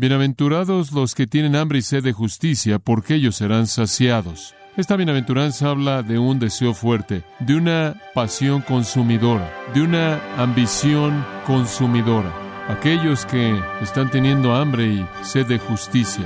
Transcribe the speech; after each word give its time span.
Bienaventurados 0.00 0.92
los 0.92 1.14
que 1.14 1.26
tienen 1.26 1.54
hambre 1.54 1.80
y 1.80 1.82
sed 1.82 2.02
de 2.02 2.14
justicia, 2.14 2.78
porque 2.78 3.16
ellos 3.16 3.36
serán 3.36 3.66
saciados. 3.66 4.54
Esta 4.78 4.96
bienaventuranza 4.96 5.68
habla 5.68 6.02
de 6.02 6.18
un 6.18 6.38
deseo 6.38 6.72
fuerte, 6.72 7.22
de 7.38 7.54
una 7.54 8.00
pasión 8.14 8.62
consumidora, 8.62 9.52
de 9.74 9.82
una 9.82 10.18
ambición 10.38 11.22
consumidora. 11.46 12.32
Aquellos 12.66 13.26
que 13.26 13.60
están 13.82 14.10
teniendo 14.10 14.54
hambre 14.54 14.86
y 14.86 15.06
sed 15.20 15.46
de 15.46 15.58
justicia. 15.58 16.24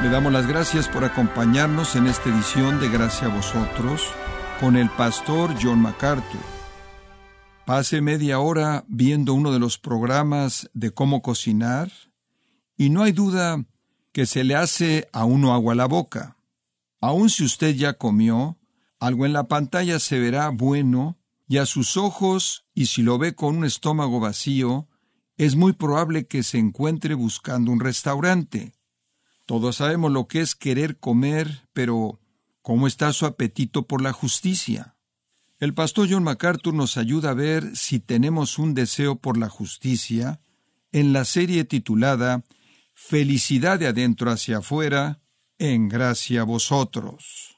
Le 0.00 0.08
damos 0.10 0.32
las 0.32 0.46
gracias 0.46 0.86
por 0.86 1.02
acompañarnos 1.02 1.96
en 1.96 2.06
esta 2.06 2.28
edición 2.28 2.78
de 2.78 2.88
Gracia 2.88 3.26
a 3.26 3.30
vosotros 3.34 4.14
con 4.60 4.76
el 4.76 4.88
pastor 4.90 5.54
John 5.60 5.80
MacArthur. 5.80 6.40
Pase 7.66 8.00
media 8.00 8.38
hora 8.38 8.84
viendo 8.88 9.34
uno 9.34 9.52
de 9.52 9.58
los 9.58 9.78
programas 9.78 10.70
de 10.72 10.92
cómo 10.92 11.20
cocinar 11.20 11.90
y 12.76 12.90
no 12.90 13.02
hay 13.02 13.12
duda 13.12 13.64
que 14.12 14.24
se 14.24 14.44
le 14.44 14.54
hace 14.54 15.08
a 15.12 15.24
uno 15.24 15.52
agua 15.52 15.74
a 15.74 15.76
la 15.76 15.86
boca. 15.86 16.36
Aun 17.00 17.28
si 17.28 17.44
usted 17.44 17.74
ya 17.74 17.94
comió, 17.94 18.58
algo 18.98 19.26
en 19.26 19.32
la 19.32 19.48
pantalla 19.48 19.98
se 19.98 20.18
verá 20.18 20.48
bueno 20.48 21.18
y 21.48 21.58
a 21.58 21.66
sus 21.66 21.96
ojos, 21.96 22.64
y 22.74 22.86
si 22.86 23.02
lo 23.02 23.18
ve 23.18 23.34
con 23.34 23.56
un 23.56 23.64
estómago 23.64 24.18
vacío, 24.18 24.88
es 25.36 25.54
muy 25.54 25.74
probable 25.74 26.26
que 26.26 26.42
se 26.42 26.58
encuentre 26.58 27.14
buscando 27.14 27.70
un 27.70 27.78
restaurante. 27.78 28.74
Todos 29.44 29.76
sabemos 29.76 30.10
lo 30.10 30.26
que 30.26 30.40
es 30.40 30.56
querer 30.56 30.98
comer, 30.98 31.68
pero 31.72 32.18
¿Cómo 32.66 32.88
está 32.88 33.12
su 33.12 33.26
apetito 33.26 33.86
por 33.86 34.02
la 34.02 34.12
justicia? 34.12 34.96
El 35.60 35.72
pastor 35.72 36.08
John 36.10 36.24
MacArthur 36.24 36.74
nos 36.74 36.96
ayuda 36.96 37.30
a 37.30 37.34
ver 37.34 37.76
si 37.76 38.00
tenemos 38.00 38.58
un 38.58 38.74
deseo 38.74 39.20
por 39.20 39.38
la 39.38 39.48
justicia 39.48 40.40
en 40.90 41.12
la 41.12 41.24
serie 41.24 41.62
titulada 41.62 42.42
Felicidad 42.92 43.78
de 43.78 43.86
adentro 43.86 44.32
hacia 44.32 44.58
afuera, 44.58 45.20
en 45.58 45.88
gracia 45.88 46.40
a 46.40 46.44
vosotros. 46.44 47.56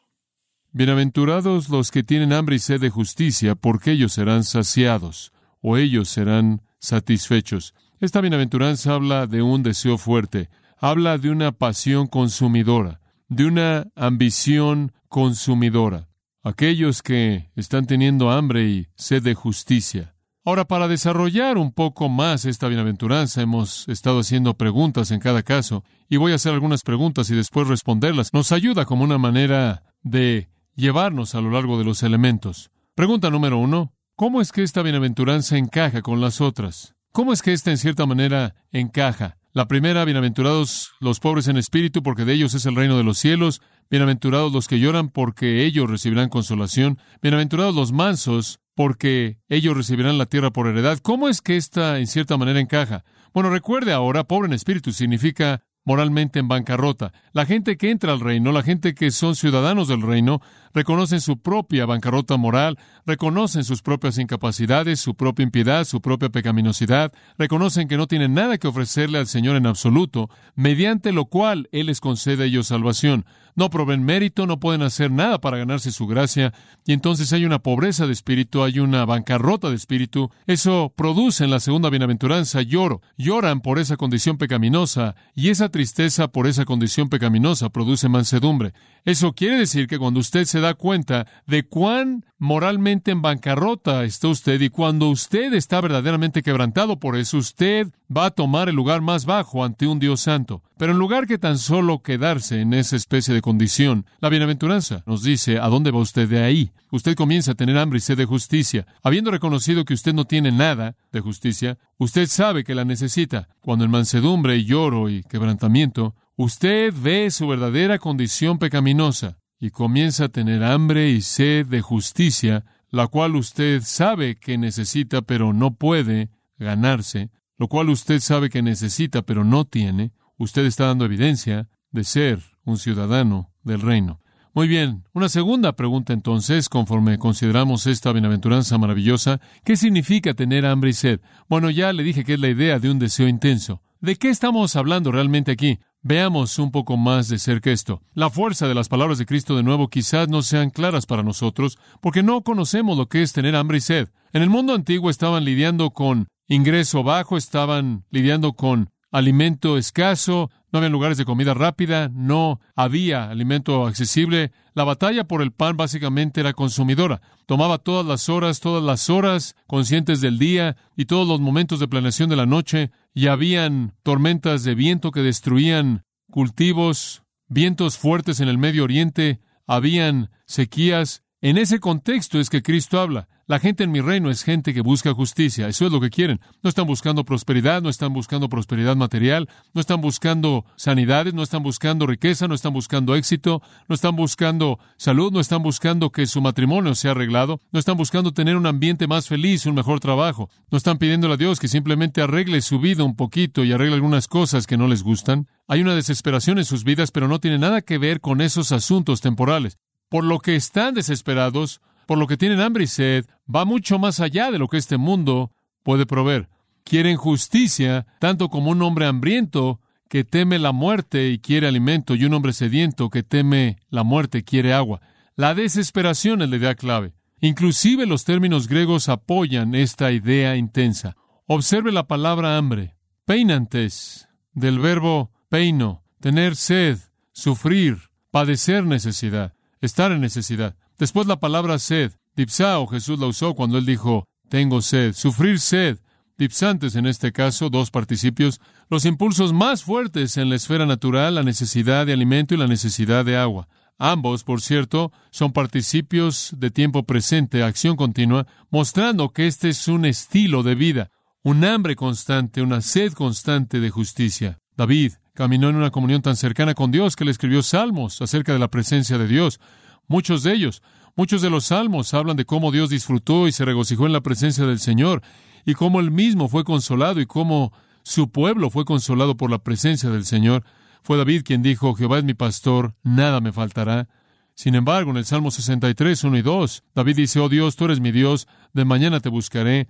Bienaventurados 0.72 1.70
los 1.70 1.90
que 1.90 2.02
tienen 2.02 2.34
hambre 2.34 2.56
y 2.56 2.58
sed 2.58 2.78
de 2.78 2.90
justicia, 2.90 3.54
porque 3.54 3.92
ellos 3.92 4.12
serán 4.12 4.44
saciados, 4.44 5.32
o 5.62 5.78
ellos 5.78 6.10
serán 6.10 6.60
satisfechos. 6.80 7.74
Esta 7.98 8.20
bienaventuranza 8.20 8.92
habla 8.92 9.26
de 9.26 9.40
un 9.40 9.62
deseo 9.62 9.96
fuerte, 9.96 10.50
habla 10.76 11.16
de 11.16 11.30
una 11.30 11.52
pasión 11.52 12.08
consumidora, 12.08 13.00
de 13.30 13.46
una 13.46 13.86
ambición 13.94 14.92
consumidora, 15.08 16.08
aquellos 16.42 17.02
que 17.02 17.50
están 17.56 17.86
teniendo 17.86 18.30
hambre 18.30 18.68
y 18.68 18.88
sed 18.96 19.22
de 19.22 19.34
justicia. 19.34 20.14
Ahora, 20.44 20.66
para 20.66 20.88
desarrollar 20.88 21.58
un 21.58 21.72
poco 21.72 22.08
más 22.08 22.44
esta 22.44 22.68
bienaventuranza, 22.68 23.42
hemos 23.42 23.86
estado 23.88 24.20
haciendo 24.20 24.54
preguntas 24.54 25.10
en 25.10 25.20
cada 25.20 25.42
caso, 25.42 25.84
y 26.08 26.16
voy 26.16 26.32
a 26.32 26.36
hacer 26.36 26.54
algunas 26.54 26.82
preguntas 26.82 27.28
y 27.30 27.34
después 27.34 27.68
responderlas. 27.68 28.32
Nos 28.32 28.52
ayuda 28.52 28.86
como 28.86 29.04
una 29.04 29.18
manera 29.18 29.82
de 30.02 30.48
llevarnos 30.74 31.34
a 31.34 31.40
lo 31.40 31.50
largo 31.50 31.76
de 31.78 31.84
los 31.84 32.02
elementos. 32.02 32.70
Pregunta 32.94 33.30
número 33.30 33.58
uno, 33.58 33.92
¿cómo 34.16 34.40
es 34.40 34.52
que 34.52 34.62
esta 34.62 34.82
bienaventuranza 34.82 35.58
encaja 35.58 36.02
con 36.02 36.20
las 36.20 36.40
otras? 36.40 36.94
¿Cómo 37.12 37.32
es 37.32 37.42
que 37.42 37.52
esta 37.52 37.70
en 37.70 37.78
cierta 37.78 38.06
manera 38.06 38.54
encaja? 38.70 39.37
La 39.54 39.66
primera, 39.66 40.04
bienaventurados 40.04 40.92
los 41.00 41.20
pobres 41.20 41.48
en 41.48 41.56
espíritu, 41.56 42.02
porque 42.02 42.26
de 42.26 42.34
ellos 42.34 42.52
es 42.52 42.66
el 42.66 42.76
reino 42.76 42.98
de 42.98 43.02
los 43.02 43.16
cielos. 43.16 43.62
Bienaventurados 43.90 44.52
los 44.52 44.68
que 44.68 44.78
lloran, 44.78 45.08
porque 45.08 45.64
ellos 45.64 45.88
recibirán 45.88 46.28
consolación. 46.28 46.98
Bienaventurados 47.22 47.74
los 47.74 47.90
mansos, 47.90 48.60
porque 48.74 49.38
ellos 49.48 49.74
recibirán 49.74 50.18
la 50.18 50.26
tierra 50.26 50.50
por 50.50 50.66
heredad. 50.66 50.98
¿Cómo 50.98 51.30
es 51.30 51.40
que 51.40 51.56
esta 51.56 51.98
en 51.98 52.06
cierta 52.06 52.36
manera 52.36 52.60
encaja? 52.60 53.04
Bueno, 53.32 53.48
recuerde 53.48 53.94
ahora, 53.94 54.24
pobre 54.24 54.48
en 54.48 54.52
espíritu 54.52 54.92
significa 54.92 55.62
moralmente 55.82 56.38
en 56.38 56.48
bancarrota. 56.48 57.14
La 57.32 57.46
gente 57.46 57.78
que 57.78 57.90
entra 57.90 58.12
al 58.12 58.20
reino, 58.20 58.52
la 58.52 58.62
gente 58.62 58.94
que 58.94 59.10
son 59.10 59.34
ciudadanos 59.34 59.88
del 59.88 60.02
reino, 60.02 60.42
reconocen 60.78 61.20
su 61.20 61.38
propia 61.38 61.86
bancarrota 61.86 62.36
moral, 62.36 62.78
reconocen 63.04 63.64
sus 63.64 63.82
propias 63.82 64.16
incapacidades, 64.16 65.00
su 65.00 65.16
propia 65.16 65.42
impiedad, 65.42 65.84
su 65.84 66.00
propia 66.00 66.28
pecaminosidad, 66.28 67.12
reconocen 67.36 67.88
que 67.88 67.96
no 67.96 68.06
tienen 68.06 68.32
nada 68.32 68.58
que 68.58 68.68
ofrecerle 68.68 69.18
al 69.18 69.26
Señor 69.26 69.56
en 69.56 69.66
absoluto, 69.66 70.30
mediante 70.54 71.10
lo 71.10 71.24
cual 71.24 71.68
Él 71.72 71.86
les 71.86 72.00
concede 72.00 72.44
a 72.44 72.46
ellos 72.46 72.68
salvación. 72.68 73.26
No 73.56 73.70
proveen 73.70 74.04
mérito, 74.04 74.46
no 74.46 74.60
pueden 74.60 74.82
hacer 74.82 75.10
nada 75.10 75.40
para 75.40 75.56
ganarse 75.56 75.90
su 75.90 76.06
gracia, 76.06 76.54
y 76.86 76.92
entonces 76.92 77.32
hay 77.32 77.44
una 77.44 77.58
pobreza 77.58 78.06
de 78.06 78.12
espíritu, 78.12 78.62
hay 78.62 78.78
una 78.78 79.04
bancarrota 79.04 79.68
de 79.68 79.74
espíritu. 79.74 80.30
Eso 80.46 80.92
produce 80.96 81.42
en 81.42 81.50
la 81.50 81.58
segunda 81.58 81.90
bienaventuranza 81.90 82.62
lloro. 82.62 83.02
Lloran 83.16 83.60
por 83.60 83.80
esa 83.80 83.96
condición 83.96 84.38
pecaminosa, 84.38 85.16
y 85.34 85.48
esa 85.48 85.70
tristeza 85.70 86.28
por 86.28 86.46
esa 86.46 86.66
condición 86.66 87.08
pecaminosa 87.08 87.68
produce 87.70 88.08
mansedumbre. 88.08 88.74
Eso 89.04 89.32
quiere 89.32 89.58
decir 89.58 89.88
que 89.88 89.98
cuando 89.98 90.20
usted 90.20 90.44
se 90.44 90.60
da 90.60 90.67
cuenta 90.74 91.26
de 91.46 91.64
cuán 91.64 92.24
moralmente 92.38 93.10
en 93.10 93.22
bancarrota 93.22 94.04
está 94.04 94.28
usted 94.28 94.60
y 94.60 94.70
cuando 94.70 95.08
usted 95.08 95.52
está 95.54 95.80
verdaderamente 95.80 96.42
quebrantado 96.42 96.98
por 96.98 97.16
eso, 97.16 97.38
usted 97.38 97.88
va 98.14 98.26
a 98.26 98.30
tomar 98.30 98.68
el 98.68 98.76
lugar 98.76 99.00
más 99.00 99.26
bajo 99.26 99.64
ante 99.64 99.86
un 99.86 99.98
Dios 99.98 100.20
santo. 100.20 100.62
Pero 100.76 100.92
en 100.92 100.98
lugar 100.98 101.26
que 101.26 101.38
tan 101.38 101.58
solo 101.58 102.02
quedarse 102.02 102.60
en 102.60 102.74
esa 102.74 102.96
especie 102.96 103.34
de 103.34 103.42
condición, 103.42 104.06
la 104.20 104.28
bienaventuranza 104.28 105.02
nos 105.06 105.22
dice 105.22 105.58
a 105.58 105.68
dónde 105.68 105.90
va 105.90 105.98
usted 105.98 106.28
de 106.28 106.42
ahí. 106.42 106.70
Usted 106.90 107.16
comienza 107.16 107.52
a 107.52 107.56
tener 107.56 107.76
hambre 107.76 107.98
y 107.98 108.00
sed 108.00 108.16
de 108.16 108.24
justicia. 108.24 108.86
Habiendo 109.02 109.30
reconocido 109.30 109.84
que 109.84 109.94
usted 109.94 110.14
no 110.14 110.24
tiene 110.24 110.52
nada 110.52 110.96
de 111.12 111.20
justicia, 111.20 111.78
usted 111.98 112.26
sabe 112.26 112.64
que 112.64 112.74
la 112.74 112.84
necesita. 112.84 113.48
Cuando 113.60 113.84
en 113.84 113.90
mansedumbre 113.90 114.56
y 114.56 114.64
lloro 114.64 115.10
y 115.10 115.22
quebrantamiento, 115.24 116.14
Usted 116.40 116.94
ve 116.96 117.32
su 117.32 117.48
verdadera 117.48 117.98
condición 117.98 118.60
pecaminosa 118.60 119.38
y 119.60 119.70
comienza 119.70 120.24
a 120.24 120.28
tener 120.28 120.62
hambre 120.62 121.10
y 121.10 121.20
sed 121.20 121.66
de 121.66 121.80
justicia, 121.80 122.64
la 122.90 123.06
cual 123.08 123.36
usted 123.36 123.82
sabe 123.82 124.36
que 124.36 124.58
necesita 124.58 125.22
pero 125.22 125.52
no 125.52 125.74
puede 125.74 126.30
ganarse, 126.58 127.30
lo 127.56 127.68
cual 127.68 127.90
usted 127.90 128.20
sabe 128.20 128.50
que 128.50 128.62
necesita 128.62 129.22
pero 129.22 129.44
no 129.44 129.64
tiene. 129.64 130.12
Usted 130.36 130.64
está 130.64 130.86
dando 130.86 131.04
evidencia 131.04 131.68
de 131.90 132.04
ser 132.04 132.40
un 132.64 132.78
ciudadano 132.78 133.52
del 133.62 133.80
reino. 133.80 134.20
Muy 134.54 134.66
bien, 134.66 135.04
una 135.12 135.28
segunda 135.28 135.74
pregunta 135.76 136.12
entonces, 136.12 136.68
conforme 136.68 137.18
consideramos 137.18 137.86
esta 137.86 138.12
bienaventuranza 138.12 138.78
maravillosa, 138.78 139.40
¿qué 139.64 139.76
significa 139.76 140.34
tener 140.34 140.66
hambre 140.66 140.90
y 140.90 140.94
sed? 140.94 141.20
Bueno, 141.48 141.70
ya 141.70 141.92
le 141.92 142.02
dije 142.02 142.24
que 142.24 142.34
es 142.34 142.40
la 142.40 142.48
idea 142.48 142.78
de 142.78 142.90
un 142.90 142.98
deseo 142.98 143.28
intenso. 143.28 143.82
¿De 144.00 144.16
qué 144.16 144.30
estamos 144.30 144.74
hablando 144.76 145.12
realmente 145.12 145.52
aquí? 145.52 145.78
Veamos 146.02 146.60
un 146.60 146.70
poco 146.70 146.96
más 146.96 147.28
de 147.28 147.40
cerca 147.40 147.72
esto. 147.72 148.02
La 148.14 148.30
fuerza 148.30 148.68
de 148.68 148.74
las 148.74 148.88
palabras 148.88 149.18
de 149.18 149.26
Cristo 149.26 149.56
de 149.56 149.64
nuevo 149.64 149.88
quizás 149.88 150.28
no 150.28 150.42
sean 150.42 150.70
claras 150.70 151.06
para 151.06 151.24
nosotros, 151.24 151.76
porque 152.00 152.22
no 152.22 152.42
conocemos 152.42 152.96
lo 152.96 153.08
que 153.08 153.22
es 153.22 153.32
tener 153.32 153.56
hambre 153.56 153.78
y 153.78 153.80
sed. 153.80 154.08
En 154.32 154.42
el 154.42 154.48
mundo 154.48 154.74
antiguo 154.74 155.10
estaban 155.10 155.44
lidiando 155.44 155.90
con 155.90 156.28
ingreso 156.46 157.02
bajo, 157.02 157.36
estaban 157.36 158.04
lidiando 158.10 158.52
con 158.52 158.90
alimento 159.10 159.78
escaso, 159.78 160.50
no 160.70 160.78
había 160.78 160.90
lugares 160.90 161.16
de 161.16 161.24
comida 161.24 161.54
rápida, 161.54 162.10
no 162.12 162.60
había 162.74 163.30
alimento 163.30 163.86
accesible. 163.86 164.52
La 164.74 164.84
batalla 164.84 165.24
por 165.24 165.42
el 165.42 165.52
pan 165.52 165.76
básicamente 165.76 166.40
era 166.40 166.52
consumidora. 166.52 167.20
Tomaba 167.46 167.78
todas 167.78 168.04
las 168.04 168.28
horas, 168.28 168.60
todas 168.60 168.82
las 168.82 169.08
horas 169.08 169.56
conscientes 169.66 170.20
del 170.20 170.38
día 170.38 170.76
y 170.96 171.06
todos 171.06 171.26
los 171.26 171.40
momentos 171.40 171.80
de 171.80 171.88
planeación 171.88 172.28
de 172.28 172.36
la 172.36 172.46
noche, 172.46 172.90
y 173.14 173.28
habían 173.28 173.94
tormentas 174.02 174.62
de 174.64 174.74
viento 174.74 175.10
que 175.10 175.22
destruían 175.22 176.04
cultivos, 176.30 177.22
vientos 177.48 177.96
fuertes 177.96 178.40
en 178.40 178.48
el 178.48 178.58
Medio 178.58 178.84
Oriente, 178.84 179.40
habían 179.66 180.30
sequías. 180.46 181.22
En 181.40 181.56
ese 181.56 181.80
contexto 181.80 182.38
es 182.38 182.50
que 182.50 182.62
Cristo 182.62 183.00
habla. 183.00 183.28
La 183.48 183.58
gente 183.58 183.82
en 183.82 183.90
mi 183.90 184.02
reino 184.02 184.30
es 184.30 184.44
gente 184.44 184.74
que 184.74 184.82
busca 184.82 185.14
justicia. 185.14 185.68
Eso 185.68 185.86
es 185.86 185.92
lo 185.92 186.02
que 186.02 186.10
quieren. 186.10 186.38
No 186.62 186.68
están 186.68 186.86
buscando 186.86 187.24
prosperidad, 187.24 187.80
no 187.80 187.88
están 187.88 188.12
buscando 188.12 188.50
prosperidad 188.50 188.94
material, 188.94 189.48
no 189.72 189.80
están 189.80 190.02
buscando 190.02 190.66
sanidades, 190.76 191.32
no 191.32 191.42
están 191.42 191.62
buscando 191.62 192.06
riqueza, 192.06 192.46
no 192.46 192.54
están 192.54 192.74
buscando 192.74 193.14
éxito, 193.14 193.62
no 193.88 193.94
están 193.94 194.16
buscando 194.16 194.78
salud, 194.98 195.32
no 195.32 195.40
están 195.40 195.62
buscando 195.62 196.12
que 196.12 196.26
su 196.26 196.42
matrimonio 196.42 196.94
sea 196.94 197.12
arreglado, 197.12 197.62
no 197.72 197.78
están 197.78 197.96
buscando 197.96 198.34
tener 198.34 198.54
un 198.54 198.66
ambiente 198.66 199.06
más 199.06 199.28
feliz, 199.28 199.64
un 199.64 199.76
mejor 199.76 199.98
trabajo. 199.98 200.50
No 200.70 200.76
están 200.76 200.98
pidiéndole 200.98 201.32
a 201.32 201.38
Dios 201.38 201.58
que 201.58 201.68
simplemente 201.68 202.20
arregle 202.20 202.60
su 202.60 202.78
vida 202.78 203.02
un 203.02 203.16
poquito 203.16 203.64
y 203.64 203.72
arregle 203.72 203.94
algunas 203.94 204.28
cosas 204.28 204.66
que 204.66 204.76
no 204.76 204.88
les 204.88 205.02
gustan. 205.02 205.48
Hay 205.66 205.80
una 205.80 205.94
desesperación 205.94 206.58
en 206.58 206.66
sus 206.66 206.84
vidas, 206.84 207.12
pero 207.12 207.28
no 207.28 207.40
tiene 207.40 207.56
nada 207.56 207.80
que 207.80 207.96
ver 207.96 208.20
con 208.20 208.42
esos 208.42 208.72
asuntos 208.72 209.22
temporales. 209.22 209.78
Por 210.10 210.24
lo 210.24 210.38
que 210.38 210.54
están 210.54 210.92
desesperados, 210.92 211.80
por 212.08 212.16
lo 212.16 212.26
que 212.26 212.38
tienen 212.38 212.62
hambre 212.62 212.84
y 212.84 212.86
sed, 212.86 213.26
va 213.54 213.66
mucho 213.66 213.98
más 213.98 214.18
allá 214.20 214.50
de 214.50 214.58
lo 214.58 214.68
que 214.68 214.78
este 214.78 214.96
mundo 214.96 215.52
puede 215.82 216.06
proveer. 216.06 216.48
Quieren 216.82 217.18
justicia, 217.18 218.06
tanto 218.18 218.48
como 218.48 218.70
un 218.70 218.80
hombre 218.80 219.04
hambriento 219.04 219.82
que 220.08 220.24
teme 220.24 220.58
la 220.58 220.72
muerte 220.72 221.28
y 221.28 221.38
quiere 221.38 221.68
alimento, 221.68 222.14
y 222.14 222.24
un 222.24 222.32
hombre 222.32 222.54
sediento 222.54 223.10
que 223.10 223.22
teme 223.22 223.76
la 223.90 224.04
muerte 224.04 224.38
y 224.38 224.42
quiere 224.42 224.72
agua. 224.72 225.02
La 225.36 225.54
desesperación 225.54 226.40
es 226.40 226.48
la 226.48 226.56
idea 226.56 226.74
clave. 226.76 227.12
Inclusive 227.42 228.06
los 228.06 228.24
términos 228.24 228.68
griegos 228.68 229.10
apoyan 229.10 229.74
esta 229.74 230.10
idea 230.10 230.56
intensa. 230.56 231.14
Observe 231.46 231.92
la 231.92 232.08
palabra 232.08 232.56
hambre. 232.56 232.96
Peinantes, 233.26 234.30
del 234.54 234.78
verbo 234.78 235.30
peino, 235.50 236.04
tener 236.20 236.56
sed, 236.56 237.00
sufrir, 237.32 237.98
padecer 238.30 238.86
necesidad, 238.86 239.52
estar 239.82 240.10
en 240.10 240.22
necesidad. 240.22 240.74
Después 240.98 241.26
la 241.26 241.38
palabra 241.38 241.78
sed, 241.78 242.12
dipsao, 242.34 242.86
Jesús 242.88 243.18
la 243.18 243.26
usó 243.26 243.54
cuando 243.54 243.78
él 243.78 243.86
dijo, 243.86 244.24
tengo 244.48 244.82
sed, 244.82 245.12
sufrir 245.12 245.60
sed, 245.60 245.98
dipsantes 246.36 246.96
en 246.96 247.06
este 247.06 247.32
caso, 247.32 247.70
dos 247.70 247.90
participios, 247.90 248.60
los 248.88 249.04
impulsos 249.04 249.52
más 249.52 249.82
fuertes 249.82 250.36
en 250.36 250.48
la 250.48 250.56
esfera 250.56 250.86
natural, 250.86 251.34
la 251.34 251.42
necesidad 251.42 252.06
de 252.06 252.12
alimento 252.12 252.54
y 252.54 252.58
la 252.58 252.66
necesidad 252.66 253.24
de 253.24 253.36
agua. 253.36 253.68
Ambos, 253.98 254.44
por 254.44 254.60
cierto, 254.60 255.12
son 255.30 255.52
participios 255.52 256.52
de 256.56 256.70
tiempo 256.70 257.04
presente, 257.04 257.62
acción 257.62 257.96
continua, 257.96 258.46
mostrando 258.70 259.30
que 259.30 259.48
este 259.48 259.68
es 259.68 259.88
un 259.88 260.04
estilo 260.04 260.62
de 260.62 260.76
vida, 260.76 261.10
un 261.42 261.64
hambre 261.64 261.96
constante, 261.96 262.62
una 262.62 262.80
sed 262.80 263.12
constante 263.12 263.80
de 263.80 263.90
justicia. 263.90 264.58
David 264.76 265.14
caminó 265.34 265.68
en 265.68 265.76
una 265.76 265.90
comunión 265.90 266.22
tan 266.22 266.36
cercana 266.36 266.74
con 266.74 266.92
Dios 266.92 267.16
que 267.16 267.24
le 267.24 267.32
escribió 267.32 267.62
salmos 267.62 268.22
acerca 268.22 268.52
de 268.52 268.60
la 268.60 268.68
presencia 268.68 269.18
de 269.18 269.26
Dios. 269.26 269.60
Muchos 270.08 270.42
de 270.42 270.54
ellos, 270.54 270.82
muchos 271.16 271.42
de 271.42 271.50
los 271.50 271.66
salmos 271.66 272.14
hablan 272.14 272.36
de 272.36 272.46
cómo 272.46 272.72
Dios 272.72 272.88
disfrutó 272.88 273.46
y 273.46 273.52
se 273.52 273.64
regocijó 273.64 274.06
en 274.06 274.12
la 274.12 274.22
presencia 274.22 274.64
del 274.66 274.80
Señor, 274.80 275.22
y 275.64 275.74
cómo 275.74 276.00
él 276.00 276.10
mismo 276.10 276.48
fue 276.48 276.64
consolado 276.64 277.20
y 277.20 277.26
cómo 277.26 277.72
su 278.02 278.30
pueblo 278.30 278.70
fue 278.70 278.86
consolado 278.86 279.36
por 279.36 279.50
la 279.50 279.58
presencia 279.58 280.08
del 280.08 280.24
Señor. 280.24 280.64
Fue 281.02 281.18
David 281.18 281.42
quien 281.44 281.62
dijo, 281.62 281.94
Jehová 281.94 282.18
es 282.18 282.24
mi 282.24 282.32
pastor, 282.32 282.94
nada 283.02 283.42
me 283.42 283.52
faltará. 283.52 284.08
Sin 284.54 284.74
embargo, 284.74 285.10
en 285.10 285.18
el 285.18 285.26
Salmo 285.26 285.50
63, 285.50 286.24
1 286.24 286.38
y 286.38 286.42
2, 286.42 286.84
David 286.94 287.16
dice, 287.16 287.38
Oh 287.38 287.50
Dios, 287.50 287.76
tú 287.76 287.84
eres 287.84 288.00
mi 288.00 288.10
Dios, 288.10 288.48
de 288.72 288.86
mañana 288.86 289.20
te 289.20 289.28
buscaré. 289.28 289.88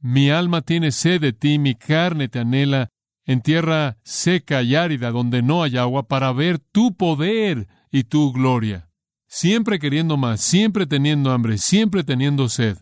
Mi 0.00 0.30
alma 0.30 0.62
tiene 0.62 0.92
sed 0.92 1.20
de 1.20 1.32
ti, 1.32 1.58
mi 1.58 1.74
carne 1.74 2.28
te 2.28 2.38
anhela, 2.38 2.88
en 3.24 3.40
tierra 3.40 3.98
seca 4.04 4.62
y 4.62 4.76
árida, 4.76 5.10
donde 5.10 5.42
no 5.42 5.64
hay 5.64 5.76
agua, 5.76 6.06
para 6.06 6.32
ver 6.32 6.60
tu 6.60 6.96
poder 6.96 7.66
y 7.90 8.04
tu 8.04 8.32
gloria. 8.32 8.85
Siempre 9.38 9.78
queriendo 9.78 10.16
más, 10.16 10.40
siempre 10.40 10.86
teniendo 10.86 11.30
hambre, 11.30 11.58
siempre 11.58 12.02
teniendo 12.02 12.48
sed. 12.48 12.78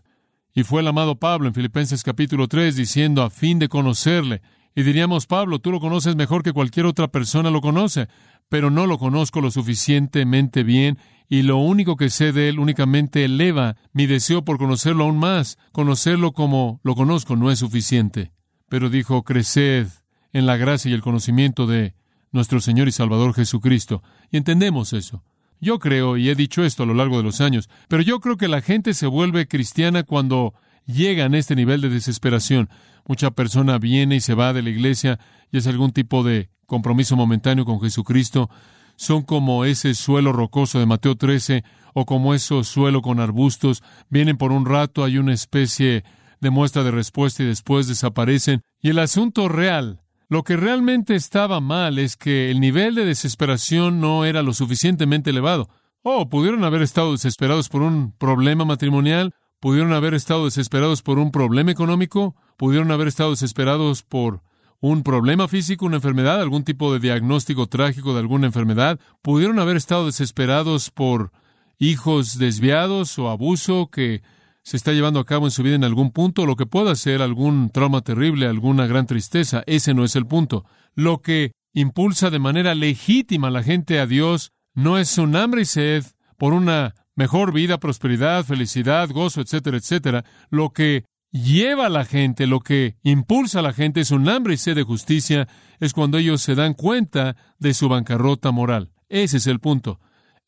Y 0.55 0.63
fue 0.63 0.83
el 0.83 0.87
amado 0.87 1.17
Pablo 1.19 1.49
en 1.49 1.55
Filipenses 1.55 2.05
capítulo 2.05 2.47
3 2.47 2.77
diciendo, 2.77 3.25
a 3.25 3.31
fin 3.31 3.59
de 3.59 3.69
conocerle 3.69 4.41
y 4.73 4.85
diríamos, 4.85 5.27
Pablo, 5.27 5.59
tú 5.59 5.73
lo 5.73 5.81
conoces 5.81 6.15
mejor 6.15 6.45
que 6.45 6.53
cualquier 6.53 6.87
otra 6.87 7.09
persona 7.09 7.51
lo 7.51 7.61
conoce, 7.61 8.07
pero 8.49 8.71
no 8.71 8.87
lo 8.87 8.99
conozco 8.99 9.41
lo 9.41 9.51
suficientemente 9.51 10.63
bien 10.63 10.97
y 11.29 11.43
lo 11.43 11.57
único 11.57 11.97
que 11.97 12.09
sé 12.09 12.31
de 12.31 12.51
él 12.51 12.61
únicamente 12.61 13.25
eleva 13.25 13.75
mi 13.93 14.07
deseo 14.07 14.45
por 14.45 14.57
conocerlo 14.57 15.07
aún 15.07 15.19
más. 15.19 15.59
Conocerlo 15.73 16.31
como 16.31 16.79
lo 16.85 16.95
conozco 16.95 17.35
no 17.35 17.51
es 17.51 17.59
suficiente. 17.59 18.31
Pero 18.69 18.91
dijo, 18.91 19.25
creced 19.25 19.89
en 20.33 20.47
la 20.47 20.57
gracia 20.57 20.89
y 20.89 20.95
el 20.95 21.03
conocimiento 21.03 21.67
de 21.67 21.97
nuestro 22.31 22.61
Señor 22.61 22.87
y 22.87 22.93
Salvador 22.93 23.35
Jesucristo. 23.35 24.05
Y 24.31 24.37
entendemos 24.37 24.93
eso. 24.93 25.25
Yo 25.61 25.79
creo, 25.79 26.17
y 26.17 26.29
he 26.29 26.35
dicho 26.35 26.65
esto 26.65 26.83
a 26.83 26.87
lo 26.87 26.95
largo 26.95 27.17
de 27.17 27.23
los 27.23 27.41
años, 27.41 27.69
pero 27.89 28.03
yo 28.03 28.21
creo 28.21 28.37
que 28.37 28.49
la 28.49 28.61
gente 28.61 28.95
se 28.95 29.07
vuelve 29.07 29.49
cristiana 29.49 30.03
cuando 30.03 30.55
llega 30.87 31.27
a 31.27 31.37
este 31.37 31.57
nivel 31.57 31.81
de 31.81 31.89
desesperación. 31.89 32.69
Mucha 33.07 33.31
persona 33.31 33.79
viene 33.79 34.17
y 34.17 34.21
se 34.21 34.35
va 34.35 34.53
de 34.53 34.63
la 34.63 34.71
iglesia 34.71 35.19
y 35.51 35.59
es 35.59 35.67
algún 35.67 35.93
tipo 35.93 36.23
de 36.23 36.51
compromiso 36.67 37.17
momentáneo 37.17 37.65
con 37.65 37.81
Jesucristo. 37.81 38.51
Son 38.97 39.23
como 39.23 39.65
ese 39.65 39.95
suelo 39.95 40.33
rocoso 40.33 40.79
de 40.79 40.87
Mateo 40.87 41.17
13 41.17 41.65
o 41.95 42.07
como 42.07 42.35
ese 42.35 42.63
suelo 42.65 43.03
con 43.03 43.21
arbustos. 43.21 43.83
Vienen 44.09 44.37
por 44.37 44.53
un 44.53 44.67
rato, 44.67 45.05
hay 45.05 45.19
una 45.19 45.33
especie 45.33 46.05
de 46.41 46.51
muestra 46.51 46.85
de 46.85 46.91
respuesta 46.91 47.43
y 47.43 47.47
después 47.47 47.89
desaparecen. 47.89 48.63
Y 48.81 48.91
el 48.91 48.99
asunto 48.99 49.49
real, 49.49 50.03
lo 50.35 50.43
que 50.43 50.57
realmente 50.57 51.15
estaba 51.15 51.61
mal 51.61 51.97
es 51.97 52.17
que 52.17 52.51
el 52.51 52.59
nivel 52.59 52.97
de 52.97 53.05
desesperación 53.05 54.01
no 54.01 54.25
era 54.25 54.43
lo 54.43 54.53
suficientemente 54.53 55.31
elevado. 55.31 55.69
Oh, 56.03 56.29
pudieron 56.29 56.65
haber 56.65 56.83
estado 56.83 57.13
desesperados 57.13 57.69
por 57.69 57.83
un 57.83 58.11
problema 58.11 58.65
matrimonial, 58.65 59.33
pudieron 59.61 59.93
haber 59.93 60.13
estado 60.13 60.47
desesperados 60.47 61.03
por 61.03 61.21
un 61.21 61.31
problema 61.31 61.71
económico, 61.71 62.35
pudieron 62.57 62.91
haber 62.91 63.07
estado 63.07 63.31
desesperados 63.31 64.03
por 64.03 64.43
un 64.81 65.05
problema 65.05 65.47
físico, 65.47 65.87
una 65.87 65.99
enfermedad, 65.99 66.41
algún 66.41 66.65
tipo 66.65 66.93
de 66.93 66.99
diagnóstico 66.99 67.69
trágico 67.69 68.13
de 68.13 68.19
alguna 68.19 68.49
enfermedad, 68.49 68.99
pudieron 69.23 69.61
haber 69.61 69.77
estado 69.77 70.07
desesperados 70.07 70.91
por 70.91 71.31
hijos 71.79 72.39
desviados 72.39 73.21
o 73.21 73.31
abuso 73.31 73.87
que 73.87 74.21
se 74.65 74.79
está 74.79 74.93
llevando 74.93 75.21
a 75.21 75.27
cabo 75.27 75.47
en 75.47 75.51
su 75.51 75.63
vida 75.63 75.75
en 75.75 75.85
algún 75.85 76.11
punto, 76.11 76.47
lo 76.47 76.57
que 76.57 76.65
pueda 76.65 76.97
ser 76.97 77.21
algún 77.21 77.69
trauma 77.69 78.01
terrible, 78.01 78.47
alguna 78.47 78.87
gran 78.87 79.07
tristeza, 79.07 79.63
ese 79.67 79.93
no 79.93 80.05
es 80.05 80.17
el 80.17 80.27
punto. 80.27 80.65
Lo 80.95 81.21
que 81.21 81.53
impulsa 81.75 82.31
de 82.31 82.39
manera 82.39 82.75
legítima 82.75 83.49
a 83.49 83.51
la 83.51 83.63
gente 83.63 84.01
a 84.01 84.07
Dios 84.07 84.53
no 84.75 84.97
es 84.99 85.19
un 85.19 85.37
hambre 85.37 85.63
y 85.63 85.65
sed 85.67 86.05
por 86.39 86.55
una 86.55 86.95
mejor 87.15 87.53
vida, 87.53 87.79
prosperidad, 87.79 88.45
felicidad, 88.45 89.11
gozo, 89.11 89.43
etcétera, 89.43 89.77
etcétera. 89.77 90.25
Lo 90.49 90.71
que 90.71 91.05
lleva 91.31 91.87
a 91.87 91.91
la 91.91 92.07
gente, 92.07 92.47
lo 92.47 92.61
que 92.61 92.97
impulsa 93.03 93.59
a 93.59 93.63
la 93.63 93.75
gente 93.75 94.01
es 94.01 94.13
un 94.13 94.29
hambre 94.31 94.55
y 94.55 94.57
sed 94.57 94.77
de 94.77 94.83
justicia, 94.83 95.47
es 95.79 95.93
cuando 95.93 96.17
ellos 96.17 96.41
se 96.41 96.55
dan 96.55 96.73
cuenta 96.73 97.37
de 97.59 97.75
su 97.75 97.91
bancarrota 97.91 98.51
moral. 98.51 98.93
Ese 99.11 99.37
es 99.37 99.47
el 99.47 99.61
punto. 99.61 100.01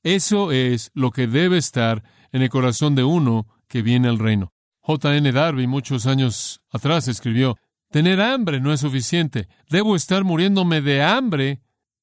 Eso 0.02 0.52
es 0.52 0.90
lo 0.94 1.10
que 1.10 1.26
debe 1.26 1.58
estar 1.58 2.02
en 2.32 2.40
el 2.40 2.48
corazón 2.48 2.94
de 2.94 3.04
uno 3.04 3.46
que 3.68 3.82
viene 3.82 4.08
al 4.08 4.18
reino. 4.18 4.52
J. 4.80 5.16
N. 5.16 5.32
Darby 5.32 5.66
muchos 5.66 6.06
años 6.06 6.60
atrás 6.70 7.08
escribió, 7.08 7.56
Tener 7.90 8.20
hambre 8.20 8.60
no 8.60 8.72
es 8.72 8.80
suficiente. 8.80 9.48
Debo 9.70 9.96
estar 9.96 10.24
muriéndome 10.24 10.80
de 10.80 11.02
hambre 11.02 11.60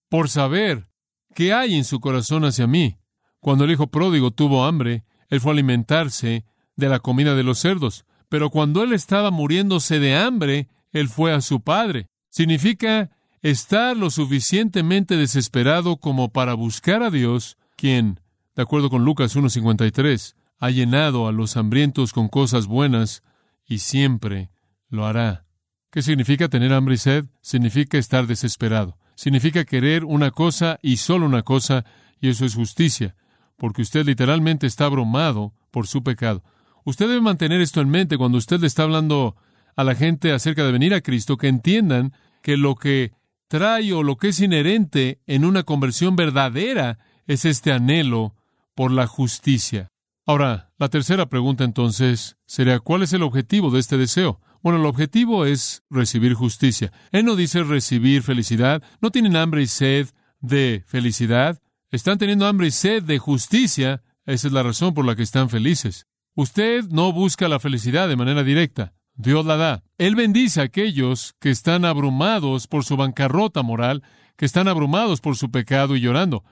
por 0.10 0.30
saber 0.30 0.90
qué 1.36 1.54
hay 1.54 1.76
en 1.76 1.84
su 1.84 2.00
corazón 2.00 2.46
hacia 2.46 2.68
mí. 2.68 2.98
Cuando 3.40 3.66
el 3.66 3.72
hijo 3.72 3.88
pródigo 3.88 4.32
tuvo 4.32 4.66
hambre, 4.66 5.04
él 5.30 5.42
fue 5.42 5.52
a 5.52 5.54
alimentarse 5.54 6.46
de 6.76 6.90
la 6.90 7.00
comida 7.00 7.36
de 7.36 7.44
los 7.44 7.60
cerdos. 7.60 8.06
Pero 8.30 8.50
cuando 8.50 8.84
él 8.84 8.94
estaba 8.94 9.32
muriéndose 9.32 10.00
de 10.00 10.16
hambre, 10.16 10.70
él 10.92 11.10
fue 11.10 11.34
a 11.34 11.42
su 11.42 11.62
padre. 11.62 12.08
Significa 12.30 13.12
estar 13.42 13.96
lo 13.98 14.10
suficientemente 14.10 15.18
desesperado 15.18 15.98
como 15.98 16.30
para 16.30 16.54
buscar 16.54 17.04
a 17.04 17.12
Dios, 17.12 17.58
quien, 17.76 18.20
de 18.56 18.64
acuerdo 18.64 18.90
con 18.90 19.04
Lucas 19.04 19.36
1.53, 19.36 20.36
ha 20.64 20.70
llenado 20.70 21.28
a 21.28 21.34
los 21.34 21.58
hambrientos 21.58 22.14
con 22.14 22.30
cosas 22.30 22.68
buenas 22.68 23.22
y 23.66 23.80
siempre 23.80 24.50
lo 24.88 25.06
hará. 25.06 25.46
¿Qué 25.92 26.02
significa 26.02 26.48
tener 26.48 26.72
hambre 26.72 26.94
y 26.94 27.00
sed? 27.00 27.26
Significa 27.42 27.98
estar 27.98 28.28
desesperado. 28.28 28.98
Significa 29.14 29.66
querer 29.66 30.06
una 30.06 30.32
cosa 30.32 30.80
y 30.82 30.96
solo 30.96 31.26
una 31.26 31.44
cosa, 31.44 31.84
y 32.22 32.30
eso 32.30 32.46
es 32.46 32.56
justicia, 32.56 33.14
porque 33.58 33.82
usted 33.82 34.06
literalmente 34.06 34.66
está 34.66 34.86
abrumado 34.86 35.54
por 35.70 35.86
su 35.86 36.02
pecado. 36.02 36.46
Usted 36.86 37.10
debe 37.10 37.20
mantener 37.20 37.60
esto 37.60 37.82
en 37.82 37.90
mente 37.90 38.18
cuando 38.18 38.38
usted 38.38 38.62
le 38.62 38.68
está 38.68 38.84
hablando 38.84 39.36
a 39.76 39.84
la 39.84 39.96
gente 39.96 40.32
acerca 40.32 40.64
de 40.64 40.72
venir 40.72 40.94
a 40.94 41.02
Cristo, 41.02 41.36
que 41.36 41.50
entiendan 41.50 42.14
que 42.42 42.56
lo 42.56 42.76
que 42.76 43.12
trae 43.50 43.92
o 43.92 44.02
lo 44.02 44.16
que 44.16 44.30
es 44.30 44.40
inherente 44.40 45.20
en 45.28 45.44
una 45.44 45.64
conversión 45.64 46.16
verdadera 46.16 47.00
es 47.28 47.44
este 47.44 47.74
anhelo 47.74 48.38
por 48.76 48.92
la 48.92 49.08
justicia. 49.08 49.90
Ahora, 50.26 50.72
la 50.78 50.90
tercera 50.90 51.26
pregunta 51.28 51.66
entonces 51.66 52.38
sería, 52.46 52.80
¿cuál 52.80 53.04
es 53.04 53.12
el 53.12 53.24
objetivo 53.24 53.72
de 53.72 53.80
este 53.80 53.98
deseo? 53.98 54.40
Bueno, 54.62 54.80
el 54.80 54.86
objetivo 54.86 55.46
es 55.46 55.84
recibir 55.90 56.34
justicia. 56.34 56.94
Él 57.12 57.26
no 57.26 57.36
dice 57.36 57.64
recibir 57.64 58.24
felicidad. 58.24 58.82
No 59.02 59.12
tienen 59.12 59.36
hambre 59.36 59.62
y 59.64 59.68
sed 59.68 60.08
de 60.40 60.84
felicidad. 60.88 61.62
Están 61.92 62.18
teniendo 62.18 62.48
hambre 62.48 62.68
y 62.68 62.72
sed 62.72 63.04
de 63.04 63.20
justicia. 63.20 64.02
Esa 64.26 64.48
es 64.48 64.54
la 64.54 64.64
razón 64.64 64.94
por 64.94 65.04
la 65.04 65.18
que 65.18 65.24
están 65.24 65.50
felices. 65.50 66.08
Usted 66.36 66.86
no 66.86 67.12
busca 67.12 67.50
la 67.50 67.60
felicidad 67.60 68.08
de 68.08 68.16
manera 68.16 68.44
directa. 68.44 68.94
Dios 69.16 69.46
la 69.46 69.58
da. 69.58 69.84
Él 69.98 70.16
bendice 70.16 70.62
a 70.62 70.64
aquellos 70.64 71.36
que 71.40 71.50
están 71.50 71.84
abrumados 71.84 72.68
por 72.68 72.86
su 72.86 72.96
bancarrota 72.96 73.62
moral, 73.62 74.02
que 74.38 74.46
están 74.46 74.70
abrumados 74.70 75.20
por 75.20 75.36
su 75.36 75.52
pecado 75.52 75.98
y 75.98 76.00
llorando, 76.00 76.46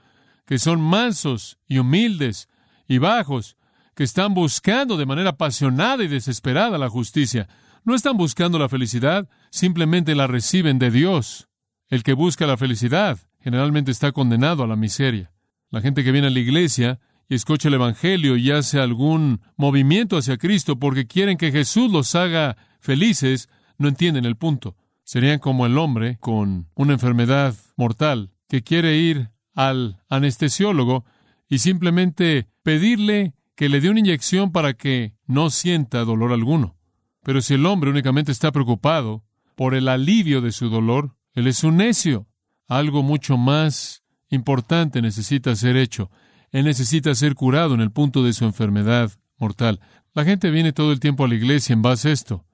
que 0.44 0.58
son 0.58 0.80
mansos 0.80 1.58
y 1.66 1.78
humildes 1.78 2.48
y 2.86 2.98
bajos, 2.98 3.56
que 3.94 4.04
están 4.04 4.34
buscando 4.34 4.96
de 4.96 5.06
manera 5.06 5.30
apasionada 5.30 6.02
y 6.02 6.08
desesperada 6.08 6.78
la 6.78 6.88
justicia. 6.88 7.48
No 7.84 7.94
están 7.94 8.16
buscando 8.16 8.58
la 8.58 8.68
felicidad, 8.68 9.28
simplemente 9.50 10.14
la 10.14 10.26
reciben 10.26 10.78
de 10.78 10.90
Dios. 10.90 11.48
El 11.88 12.02
que 12.02 12.14
busca 12.14 12.46
la 12.46 12.56
felicidad 12.56 13.18
generalmente 13.40 13.90
está 13.90 14.12
condenado 14.12 14.62
a 14.62 14.66
la 14.66 14.76
miseria. 14.76 15.32
La 15.70 15.80
gente 15.80 16.04
que 16.04 16.12
viene 16.12 16.28
a 16.28 16.30
la 16.30 16.38
iglesia 16.38 17.00
y 17.28 17.34
escucha 17.34 17.68
el 17.68 17.74
Evangelio 17.74 18.36
y 18.36 18.50
hace 18.50 18.78
algún 18.78 19.40
movimiento 19.56 20.16
hacia 20.16 20.36
Cristo 20.36 20.78
porque 20.78 21.06
quieren 21.06 21.36
que 21.36 21.52
Jesús 21.52 21.90
los 21.90 22.14
haga 22.14 22.56
felices, 22.80 23.48
no 23.78 23.88
entienden 23.88 24.24
el 24.24 24.36
punto. 24.36 24.76
Serían 25.04 25.38
como 25.38 25.66
el 25.66 25.76
hombre 25.78 26.18
con 26.20 26.68
una 26.74 26.92
enfermedad 26.92 27.54
mortal 27.76 28.30
que 28.48 28.62
quiere 28.62 28.96
ir 28.96 29.30
al 29.54 30.02
anestesiólogo 30.08 31.04
y 31.48 31.58
simplemente 31.58 32.48
pedirle 32.62 33.34
que 33.54 33.68
le 33.68 33.80
dé 33.80 33.90
una 33.90 34.00
inyección 34.00 34.52
para 34.52 34.74
que 34.74 35.14
no 35.26 35.50
sienta 35.50 36.04
dolor 36.04 36.32
alguno. 36.32 36.76
Pero 37.22 37.40
si 37.40 37.54
el 37.54 37.66
hombre 37.66 37.90
únicamente 37.90 38.32
está 38.32 38.50
preocupado 38.52 39.24
por 39.54 39.74
el 39.74 39.88
alivio 39.88 40.40
de 40.40 40.52
su 40.52 40.68
dolor, 40.68 41.14
él 41.34 41.46
es 41.46 41.62
un 41.64 41.76
necio. 41.76 42.26
Algo 42.68 43.02
mucho 43.02 43.36
más 43.36 44.02
importante 44.28 45.02
necesita 45.02 45.54
ser 45.54 45.76
hecho. 45.76 46.10
Él 46.50 46.64
necesita 46.64 47.14
ser 47.14 47.34
curado 47.34 47.74
en 47.74 47.80
el 47.80 47.90
punto 47.90 48.22
de 48.22 48.32
su 48.32 48.44
enfermedad 48.44 49.12
mortal. 49.38 49.80
La 50.14 50.24
gente 50.24 50.50
viene 50.50 50.72
todo 50.72 50.92
el 50.92 51.00
tiempo 51.00 51.24
a 51.24 51.28
la 51.28 51.34
iglesia 51.34 51.72
en 51.72 51.82
base 51.82 52.08
a 52.08 52.12
esto. 52.12 52.44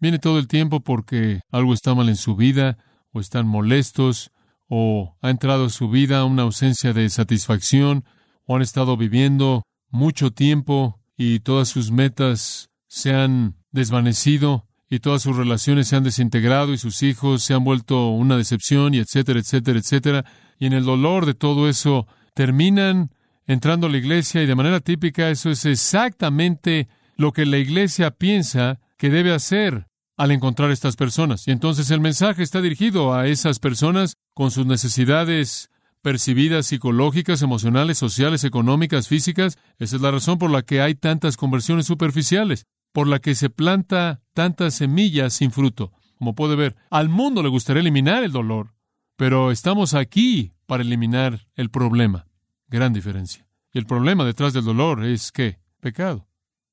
Viene 0.00 0.18
todo 0.18 0.38
el 0.38 0.46
tiempo 0.46 0.80
porque 0.80 1.40
algo 1.50 1.74
está 1.74 1.94
mal 1.94 2.08
en 2.08 2.16
su 2.16 2.36
vida, 2.36 2.78
o 3.12 3.20
están 3.20 3.46
molestos, 3.46 4.30
o 4.68 5.16
ha 5.22 5.30
entrado 5.30 5.66
a 5.66 5.70
su 5.70 5.88
vida 5.88 6.24
una 6.24 6.42
ausencia 6.42 6.92
de 6.92 7.08
satisfacción, 7.08 8.04
o 8.44 8.56
han 8.56 8.62
estado 8.62 8.96
viviendo 8.96 9.64
mucho 9.90 10.30
tiempo 10.30 11.00
y 11.16 11.40
todas 11.40 11.68
sus 11.68 11.90
metas 11.90 12.70
se 12.86 13.14
han 13.14 13.56
desvanecido 13.70 14.66
y 14.90 15.00
todas 15.00 15.22
sus 15.22 15.36
relaciones 15.36 15.88
se 15.88 15.96
han 15.96 16.04
desintegrado 16.04 16.72
y 16.72 16.78
sus 16.78 17.02
hijos 17.02 17.42
se 17.42 17.54
han 17.54 17.64
vuelto 17.64 18.08
una 18.08 18.36
decepción 18.36 18.94
y 18.94 18.98
etcétera, 18.98 19.40
etcétera, 19.40 19.78
etcétera. 19.78 20.24
Y 20.58 20.66
en 20.66 20.72
el 20.72 20.84
dolor 20.84 21.26
de 21.26 21.34
todo 21.34 21.68
eso 21.68 22.06
terminan 22.34 23.10
entrando 23.46 23.86
a 23.86 23.90
la 23.90 23.98
iglesia 23.98 24.42
y 24.42 24.46
de 24.46 24.54
manera 24.54 24.80
típica 24.80 25.30
eso 25.30 25.50
es 25.50 25.64
exactamente 25.64 26.88
lo 27.16 27.32
que 27.32 27.46
la 27.46 27.58
iglesia 27.58 28.10
piensa 28.10 28.80
que 28.96 29.10
debe 29.10 29.32
hacer 29.32 29.86
al 30.16 30.30
encontrar 30.32 30.70
estas 30.70 30.96
personas. 30.96 31.46
Y 31.46 31.52
entonces 31.52 31.90
el 31.90 32.00
mensaje 32.00 32.42
está 32.42 32.60
dirigido 32.60 33.14
a 33.14 33.26
esas 33.26 33.58
personas 33.58 34.14
con 34.34 34.50
sus 34.50 34.66
necesidades 34.66 35.70
percibidas 36.02 36.66
psicológicas, 36.66 37.42
emocionales, 37.42 37.98
sociales, 37.98 38.44
económicas, 38.44 39.08
físicas. 39.08 39.58
Esa 39.78 39.96
es 39.96 40.02
la 40.02 40.10
razón 40.10 40.38
por 40.38 40.50
la 40.50 40.62
que 40.62 40.80
hay 40.80 40.94
tantas 40.94 41.36
conversiones 41.36 41.86
superficiales, 41.86 42.66
por 42.92 43.06
la 43.06 43.18
que 43.18 43.34
se 43.34 43.50
planta 43.50 44.20
tantas 44.34 44.74
semillas 44.74 45.34
sin 45.34 45.50
fruto. 45.50 45.92
Como 46.16 46.34
puede 46.34 46.56
ver, 46.56 46.76
al 46.90 47.08
mundo 47.08 47.42
le 47.42 47.48
gustaría 47.48 47.80
eliminar 47.80 48.24
el 48.24 48.32
dolor, 48.32 48.74
pero 49.16 49.50
estamos 49.50 49.94
aquí 49.94 50.52
para 50.66 50.82
eliminar 50.82 51.46
el 51.54 51.70
problema. 51.70 52.26
Gran 52.68 52.92
diferencia. 52.92 53.46
Y 53.72 53.78
el 53.78 53.86
problema 53.86 54.24
detrás 54.24 54.52
del 54.52 54.64
dolor 54.64 55.04
es 55.04 55.32
que 55.32 55.58
pecado. 55.80 56.26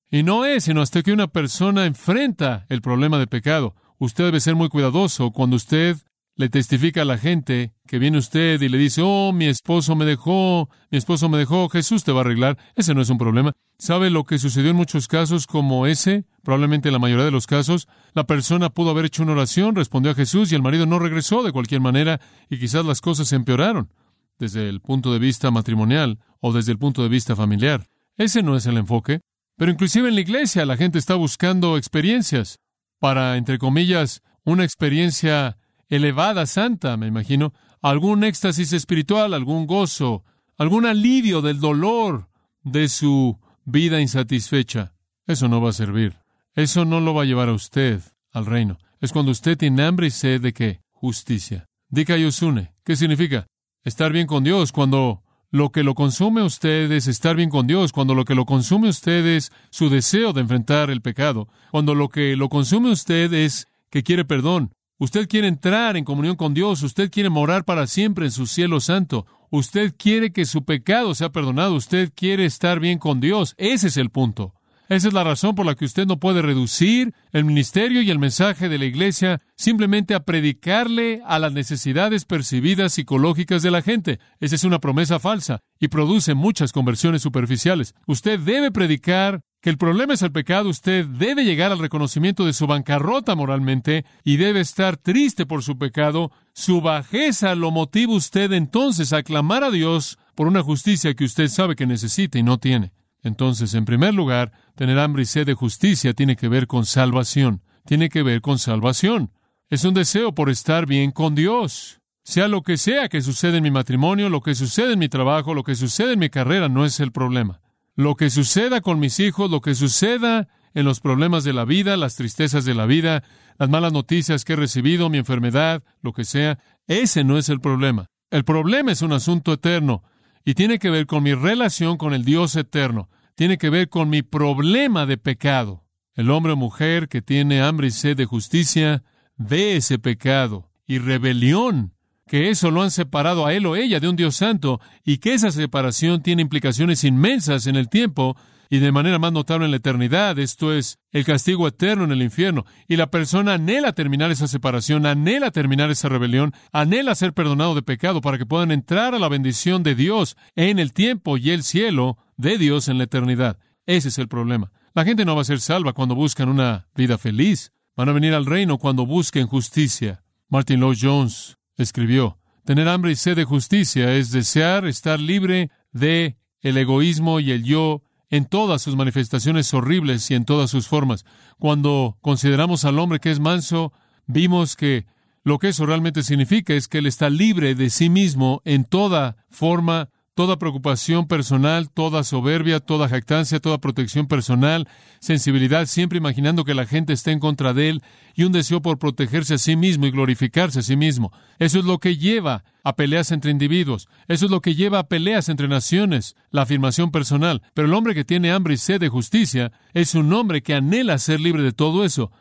Y 0.10 0.24
no 0.24 0.46
es 0.46 0.65
sino 0.65 0.82
hasta 0.82 1.03
que 1.03 1.13
una 1.13 1.27
persona 1.27 1.86
enfrenta 1.86 2.65
el 2.70 2.82
problema 2.82 3.20
de 3.20 3.27
pecado. 3.27 3.75
Usted 3.98 4.25
debe 4.25 4.39
ser 4.39 4.55
muy 4.55 4.70
cuidadoso 4.70 5.32
cuando 5.32 5.55
usted 5.55 5.98
le 6.37 6.49
testifica 6.49 7.03
a 7.03 7.05
la 7.05 7.17
gente 7.17 7.73
que 7.87 7.97
viene 7.97 8.17
usted 8.17 8.61
y 8.61 8.67
le 8.67 8.77
dice, 8.77 9.01
oh, 9.03 9.31
mi 9.31 9.45
esposo 9.45 9.95
me 9.95 10.05
dejó, 10.05 10.69
mi 10.91 10.97
esposo 10.97 11.29
me 11.29 11.37
dejó, 11.37 11.69
Jesús 11.69 12.03
te 12.03 12.11
va 12.11 12.19
a 12.19 12.21
arreglar. 12.21 12.57
Ese 12.75 12.93
no 12.93 13.01
es 13.01 13.09
un 13.09 13.17
problema. 13.17 13.53
¿Sabe 13.77 14.09
lo 14.09 14.25
que 14.25 14.37
sucedió 14.37 14.71
en 14.71 14.75
muchos 14.75 15.07
casos 15.07 15.47
como 15.47 15.87
ese? 15.87 16.25
Probablemente 16.43 16.89
en 16.89 16.93
la 16.93 16.99
mayoría 16.99 17.25
de 17.25 17.31
los 17.31 17.47
casos, 17.47 17.87
la 18.13 18.25
persona 18.25 18.69
pudo 18.69 18.89
haber 18.89 19.05
hecho 19.05 19.23
una 19.23 19.31
oración, 19.31 19.75
respondió 19.75 20.11
a 20.11 20.15
Jesús 20.15 20.51
y 20.51 20.55
el 20.55 20.61
marido 20.61 20.85
no 20.85 20.99
regresó 20.99 21.41
de 21.41 21.51
cualquier 21.51 21.81
manera 21.81 22.19
y 22.49 22.59
quizás 22.59 22.85
las 22.85 23.01
cosas 23.01 23.29
se 23.29 23.35
empeoraron 23.35 23.89
desde 24.37 24.67
el 24.67 24.81
punto 24.81 25.13
de 25.13 25.19
vista 25.19 25.51
matrimonial 25.51 26.19
o 26.41 26.51
desde 26.51 26.73
el 26.73 26.77
punto 26.77 27.01
de 27.01 27.09
vista 27.09 27.35
familiar. 27.35 27.87
Ese 28.17 28.43
no 28.43 28.55
es 28.55 28.65
el 28.65 28.77
enfoque. 28.77 29.21
Pero 29.57 29.71
inclusive 29.71 30.09
en 30.09 30.15
la 30.15 30.21
iglesia 30.21 30.65
la 30.65 30.75
gente 30.75 30.99
está 30.99 31.15
buscando 31.15 31.77
experiencias 31.77 32.59
para, 32.99 33.37
entre 33.37 33.57
comillas, 33.57 34.21
una 34.43 34.65
experiencia 34.65 35.57
elevada, 35.89 36.45
santa, 36.45 36.97
me 36.97 37.07
imagino, 37.07 37.53
algún 37.81 38.23
éxtasis 38.23 38.73
espiritual, 38.73 39.33
algún 39.33 39.67
gozo, 39.67 40.23
algún 40.57 40.85
alivio 40.85 41.41
del 41.41 41.59
dolor 41.59 42.29
de 42.63 42.89
su 42.89 43.39
vida 43.63 44.01
insatisfecha. 44.01 44.93
Eso 45.27 45.47
no 45.47 45.61
va 45.61 45.69
a 45.69 45.73
servir. 45.73 46.17
Eso 46.53 46.85
no 46.85 46.99
lo 46.99 47.13
va 47.13 47.23
a 47.23 47.25
llevar 47.25 47.49
a 47.49 47.53
usted 47.53 48.01
al 48.31 48.45
reino. 48.45 48.77
Es 49.01 49.11
cuando 49.11 49.31
usted 49.31 49.57
tiene 49.57 49.83
hambre 49.83 50.07
y 50.07 50.11
sed 50.11 50.41
de 50.41 50.53
qué? 50.53 50.81
Justicia. 50.91 51.65
Dika 51.89 52.17
Yosune. 52.17 52.73
¿Qué 52.83 52.95
significa? 52.95 53.47
Estar 53.83 54.11
bien 54.11 54.25
con 54.25 54.43
Dios 54.43 54.71
cuando 54.71 55.21
lo 55.51 55.71
que 55.71 55.83
lo 55.83 55.95
consume 55.95 56.41
a 56.41 56.45
usted 56.45 56.91
es 56.91 57.07
estar 57.07 57.35
bien 57.35 57.49
con 57.49 57.67
Dios, 57.67 57.91
cuando 57.91 58.15
lo 58.15 58.25
que 58.25 58.35
lo 58.35 58.45
consume 58.45 58.87
a 58.87 58.91
usted 58.91 59.25
es 59.25 59.51
su 59.69 59.89
deseo 59.89 60.33
de 60.33 60.41
enfrentar 60.41 60.89
el 60.89 61.01
pecado, 61.01 61.47
cuando 61.71 61.95
lo 61.95 62.09
que 62.09 62.35
lo 62.35 62.49
consume 62.49 62.89
a 62.89 62.93
usted 62.93 63.31
es 63.33 63.67
que 63.89 64.03
quiere 64.03 64.25
perdón, 64.25 64.73
usted 64.97 65.27
quiere 65.27 65.47
entrar 65.47 65.97
en 65.97 66.05
comunión 66.05 66.35
con 66.35 66.53
Dios, 66.53 66.83
usted 66.83 67.11
quiere 67.11 67.29
morar 67.29 67.65
para 67.65 67.87
siempre 67.87 68.25
en 68.25 68.31
su 68.31 68.47
cielo 68.47 68.79
santo, 68.79 69.25
usted 69.49 69.93
quiere 69.97 70.31
que 70.31 70.45
su 70.45 70.65
pecado 70.65 71.15
sea 71.15 71.31
perdonado, 71.31 71.75
usted 71.75 72.11
quiere 72.15 72.45
estar 72.45 72.79
bien 72.79 72.99
con 72.99 73.19
Dios, 73.19 73.55
ese 73.57 73.87
es 73.87 73.97
el 73.97 74.09
punto. 74.09 74.53
Esa 74.87 75.07
es 75.07 75.15
la 75.15 75.23
razón 75.23 75.55
por 75.55 75.65
la 75.65 75.73
que 75.73 75.85
usted 75.85 76.05
no 76.05 76.19
puede 76.19 76.43
reducir 76.43 77.11
el 77.31 77.43
ministerio 77.43 78.03
y 78.03 78.11
el 78.11 78.19
mensaje 78.19 78.69
de 78.69 78.77
la 78.77 78.85
iglesia 78.85 79.41
simplemente 79.55 80.13
a 80.13 80.19
predicarle 80.19 81.23
a 81.25 81.39
las 81.39 81.53
necesidades 81.53 82.25
percibidas 82.25 82.93
psicológicas 82.93 83.63
de 83.63 83.71
la 83.71 83.81
gente. 83.81 84.19
Esa 84.39 84.53
es 84.53 84.63
una 84.63 84.79
promesa 84.79 85.19
falsa 85.19 85.61
y 85.79 85.87
produce 85.87 86.35
muchas 86.35 86.71
conversiones 86.71 87.23
superficiales. 87.23 87.95
Usted 88.05 88.39
debe 88.39 88.71
predicar 88.71 89.41
que 89.65 89.72
el 89.72 89.79
problema 89.79 90.13
es 90.13 90.22
el 90.22 90.31
pecado, 90.31 90.69
usted 90.69 91.07
debe 91.07 91.43
llegar 91.43 91.72
al 91.72 91.79
reconocimiento 91.79 92.45
de 92.45 92.53
su 92.53 92.67
bancarrota 92.67 93.34
moralmente 93.34 94.05
y 94.24 94.38
debe 94.38 94.60
estar 94.60 94.95
triste 94.95 95.48
por 95.48 95.63
su 95.63 95.79
pecado. 95.79 96.31
Su 96.53 96.81
bajeza 96.81 97.55
lo 97.55 97.72
motiva 97.72 98.13
usted 98.13 98.51
entonces 98.51 99.12
a 99.12 99.24
clamar 99.24 99.63
a 99.63 99.72
Dios 99.72 100.19
por 100.36 100.45
una 100.45 100.62
justicia 100.62 101.15
que 101.15 101.24
usted 101.24 101.48
sabe 101.48 101.75
que 101.75 101.88
necesita 101.88 102.38
y 102.38 102.43
no 102.43 102.60
tiene. 102.60 102.93
Entonces, 103.24 103.74
en 103.74 103.86
primer 103.86 104.13
lugar, 104.13 104.51
tener 104.75 105.00
hambre 105.00 105.24
y 105.24 105.25
sed 105.25 105.48
de 105.48 105.55
justicia 105.55 106.13
tiene 106.13 106.36
que 106.36 106.48
ver 106.48 106.67
con 106.67 106.86
salvación. 106.86 107.63
Tiene 107.88 108.10
que 108.10 108.22
ver 108.22 108.41
con 108.41 108.60
salvación. 108.60 109.31
Es 109.72 109.84
un 109.84 109.95
deseo 109.95 110.36
por 110.36 110.51
estar 110.51 110.86
bien 110.86 111.10
con 111.10 111.34
Dios. 111.34 112.01
Sea 112.24 112.48
lo 112.48 112.62
que 112.62 112.77
sea 112.77 113.10
que 113.10 113.24
suceda 113.24 113.57
en 113.57 113.63
mi 113.63 113.72
matrimonio, 113.72 114.29
lo 114.29 114.41
que 114.41 114.53
sucede 114.53 114.93
en 114.93 115.00
mi 115.00 115.10
trabajo, 115.10 115.55
lo 115.55 115.63
que 115.63 115.74
sucede 115.74 116.13
en 116.13 116.19
mi 116.19 116.29
carrera, 116.29 116.69
no 116.69 116.86
es 116.86 117.00
el 117.00 117.12
problema. 117.12 117.62
Lo 117.95 118.15
que 118.15 118.29
suceda 118.29 118.81
con 118.81 118.99
mis 118.99 119.19
hijos, 119.19 119.49
lo 119.49 119.61
que 119.61 119.75
suceda 119.75 120.47
en 120.73 120.85
los 120.85 120.99
problemas 120.99 121.43
de 121.43 121.53
la 121.53 121.65
vida, 121.65 121.97
las 121.97 122.15
tristezas 122.15 122.65
de 122.65 122.75
la 122.75 122.85
vida, 122.85 123.23
las 123.57 123.69
malas 123.69 123.93
noticias 123.93 124.43
que 124.43 124.53
he 124.53 124.57
recibido, 124.57 125.09
mi 125.09 125.17
enfermedad, 125.17 125.83
lo 126.01 126.11
que 126.13 126.25
sea, 126.25 126.59
ese 126.87 127.23
no 127.23 127.37
es 127.37 127.49
el 127.49 127.61
problema. 127.61 128.07
El 128.29 128.43
problema 128.43 128.91
es 128.91 129.01
un 129.01 129.13
asunto 129.13 129.53
eterno 129.53 130.03
y 130.43 130.53
tiene 130.53 130.77
que 130.77 130.89
ver 130.89 131.05
con 131.05 131.23
mi 131.23 131.33
relación 131.33 131.97
con 131.97 132.13
el 132.13 132.25
Dios 132.25 132.55
eterno 132.55 133.09
tiene 133.35 133.57
que 133.57 133.69
ver 133.69 133.89
con 133.89 134.09
mi 134.09 134.23
problema 134.23 135.05
de 135.05 135.17
pecado. 135.17 135.83
El 136.13 136.31
hombre 136.31 136.53
o 136.53 136.55
mujer 136.55 137.09
que 137.09 137.21
tiene 137.21 137.61
hambre 137.61 137.87
y 137.87 137.91
sed 137.91 138.15
de 138.17 138.25
justicia 138.25 139.03
ve 139.35 139.75
ese 139.75 139.99
pecado 139.99 140.71
y 140.87 140.99
rebelión, 140.99 141.93
que 142.27 142.50
eso 142.50 142.72
lo 142.72 142.82
han 142.82 142.91
separado 142.91 143.46
a 143.46 143.53
él 143.53 143.65
o 143.65 143.75
ella 143.75 144.00
de 144.00 144.10
un 144.10 144.15
Dios 144.15 144.36
santo 144.36 144.82
y 145.03 145.17
que 145.20 145.34
esa 145.34 145.51
separación 145.51 146.22
tiene 146.22 146.41
implicaciones 146.41 147.03
inmensas 147.03 147.67
en 147.67 147.75
el 147.75 147.89
tiempo 147.89 148.36
y 148.70 148.79
de 148.79 148.91
manera 148.91 149.20
más 149.20 149.32
notable 149.32 149.65
en 149.65 149.72
la 149.72 149.77
eternidad, 149.77 150.39
esto 150.39 150.74
es, 150.74 150.98
el 151.12 151.24
castigo 151.24 151.67
eterno 151.67 152.03
en 152.03 152.12
el 152.12 152.24
infierno. 152.24 152.65
Y 152.88 152.96
la 152.96 153.12
persona 153.12 153.53
anhela 153.53 153.94
terminar 153.94 154.32
esa 154.32 154.48
separación, 154.48 155.05
anhela 155.05 155.51
terminar 155.51 155.91
esa 155.91 156.10
rebelión, 156.10 156.53
anhela 156.72 157.13
ser 157.13 157.34
perdonado 157.34 157.75
de 157.75 157.84
pecado 157.84 158.22
para 158.22 158.39
que 158.39 158.46
puedan 158.46 158.72
entrar 158.72 159.13
a 159.13 159.20
la 159.20 159.29
bendición 159.29 159.84
de 159.84 159.94
Dios 159.94 160.36
en 160.55 160.79
el 160.79 160.94
tiempo 160.94 161.38
y 161.38 161.51
el 161.51 161.63
cielo 161.63 162.17
de 162.38 162.58
Dios 162.58 162.88
en 162.88 162.98
la 162.98 163.03
eternidad. 163.03 163.60
Ese 163.86 164.10
es 164.10 164.17
el 164.17 164.27
problema. 164.27 164.72
La 164.96 165.05
gente 165.05 165.25
no 165.25 165.36
va 165.36 165.41
a 165.41 165.46
ser 165.46 165.60
salva 165.60 165.94
cuando 165.94 166.15
buscan 166.15 166.50
una 166.50 166.88
vida 166.96 167.17
feliz. 167.17 167.72
Van 167.96 168.10
a 168.10 168.13
venir 168.13 168.34
al 168.34 168.46
reino 168.46 168.79
cuando 168.79 169.05
busquen 169.05 169.46
justicia. 169.46 170.24
Martin 170.50 170.79
Lloyd 170.79 170.98
Jones 171.00 171.58
escribió, 171.77 172.38
tener 172.63 172.88
hambre 172.88 173.12
y 173.12 173.15
sed 173.15 173.36
de 173.36 173.44
justicia 173.44 174.13
es 174.13 174.32
desear 174.32 174.86
estar 174.86 175.20
libre 175.20 175.70
de 175.91 176.38
el 176.62 176.77
egoísmo 176.77 177.39
y 177.39 177.51
el 177.51 177.63
yo 177.63 178.01
en 178.29 178.46
todas 178.46 178.82
sus 178.82 178.96
manifestaciones 178.96 179.74
horribles 179.74 180.29
y 180.32 180.36
en 180.36 180.46
todas 180.46 180.72
sus 180.72 180.88
formas. 180.88 181.25
Cuando 181.60 182.17
consideramos 182.22 182.86
al 182.86 183.00
hombre 183.00 183.20
que 183.20 183.32
es 183.32 183.39
manso, 183.39 183.94
vimos 184.25 184.75
que 184.75 185.05
lo 185.44 185.60
que 185.60 185.70
eso 185.70 185.86
realmente 185.86 186.24
significa 186.24 186.74
es 186.74 186.88
que 186.88 186.98
él 186.98 187.05
está 187.05 187.29
libre 187.29 187.75
de 187.75 187.89
sí 187.89 188.10
mismo 188.10 188.62
en 188.65 188.84
toda 188.84 189.38
forma 189.50 190.10
toda 190.35 190.59
preocupación 190.59 191.27
personal, 191.27 191.89
toda 191.89 192.23
soberbia, 192.25 192.81
toda 192.81 193.07
jactancia, 193.07 193.61
toda 193.61 193.79
protección 193.79 194.27
personal, 194.27 194.87
sensibilidad, 195.21 195.85
siempre 195.85 196.17
imaginando 196.17 196.65
que 196.65 196.73
la 196.73 196.85
gente 196.85 197.13
esté 197.13 197.31
en 197.31 197.39
contra 197.39 197.73
de 197.73 197.89
él 197.89 198.03
y 198.35 198.43
un 198.43 198.51
deseo 198.51 198.81
por 198.81 198.99
protegerse 198.99 199.53
a 199.53 199.57
sí 199.57 199.77
mismo 199.77 200.05
y 200.05 200.11
glorificarse 200.11 200.79
a 200.79 200.83
sí 200.83 200.97
mismo. 200.97 201.31
Eso 201.57 201.79
es 201.79 201.85
lo 201.85 201.99
que 201.99 202.17
lleva 202.17 202.65
a 202.83 202.97
peleas 202.97 203.31
entre 203.31 203.49
individuos. 203.49 204.09
Eso 204.27 204.45
es 204.45 204.51
lo 204.51 204.59
que 204.59 204.75
lleva 204.75 204.99
a 204.99 205.07
peleas 205.07 205.47
entre 205.47 205.69
naciones, 205.69 206.35
la 206.51 206.63
afirmación 206.63 207.11
personal. 207.11 207.61
Pero 207.73 207.87
el 207.87 207.93
hombre 207.93 208.13
que 208.13 208.25
tiene 208.25 208.51
hambre 208.51 208.73
y 208.73 208.77
sed 208.77 208.99
de 208.99 209.09
justicia 209.09 209.71
es 209.93 210.15
un 210.15 210.31
hombre 210.33 210.61
que 210.61 210.75
anhela 210.75 211.17
ser 211.17 211.39
libre 211.39 211.63
de 211.63 211.71
todo 211.71 212.03
eso. 212.03 212.31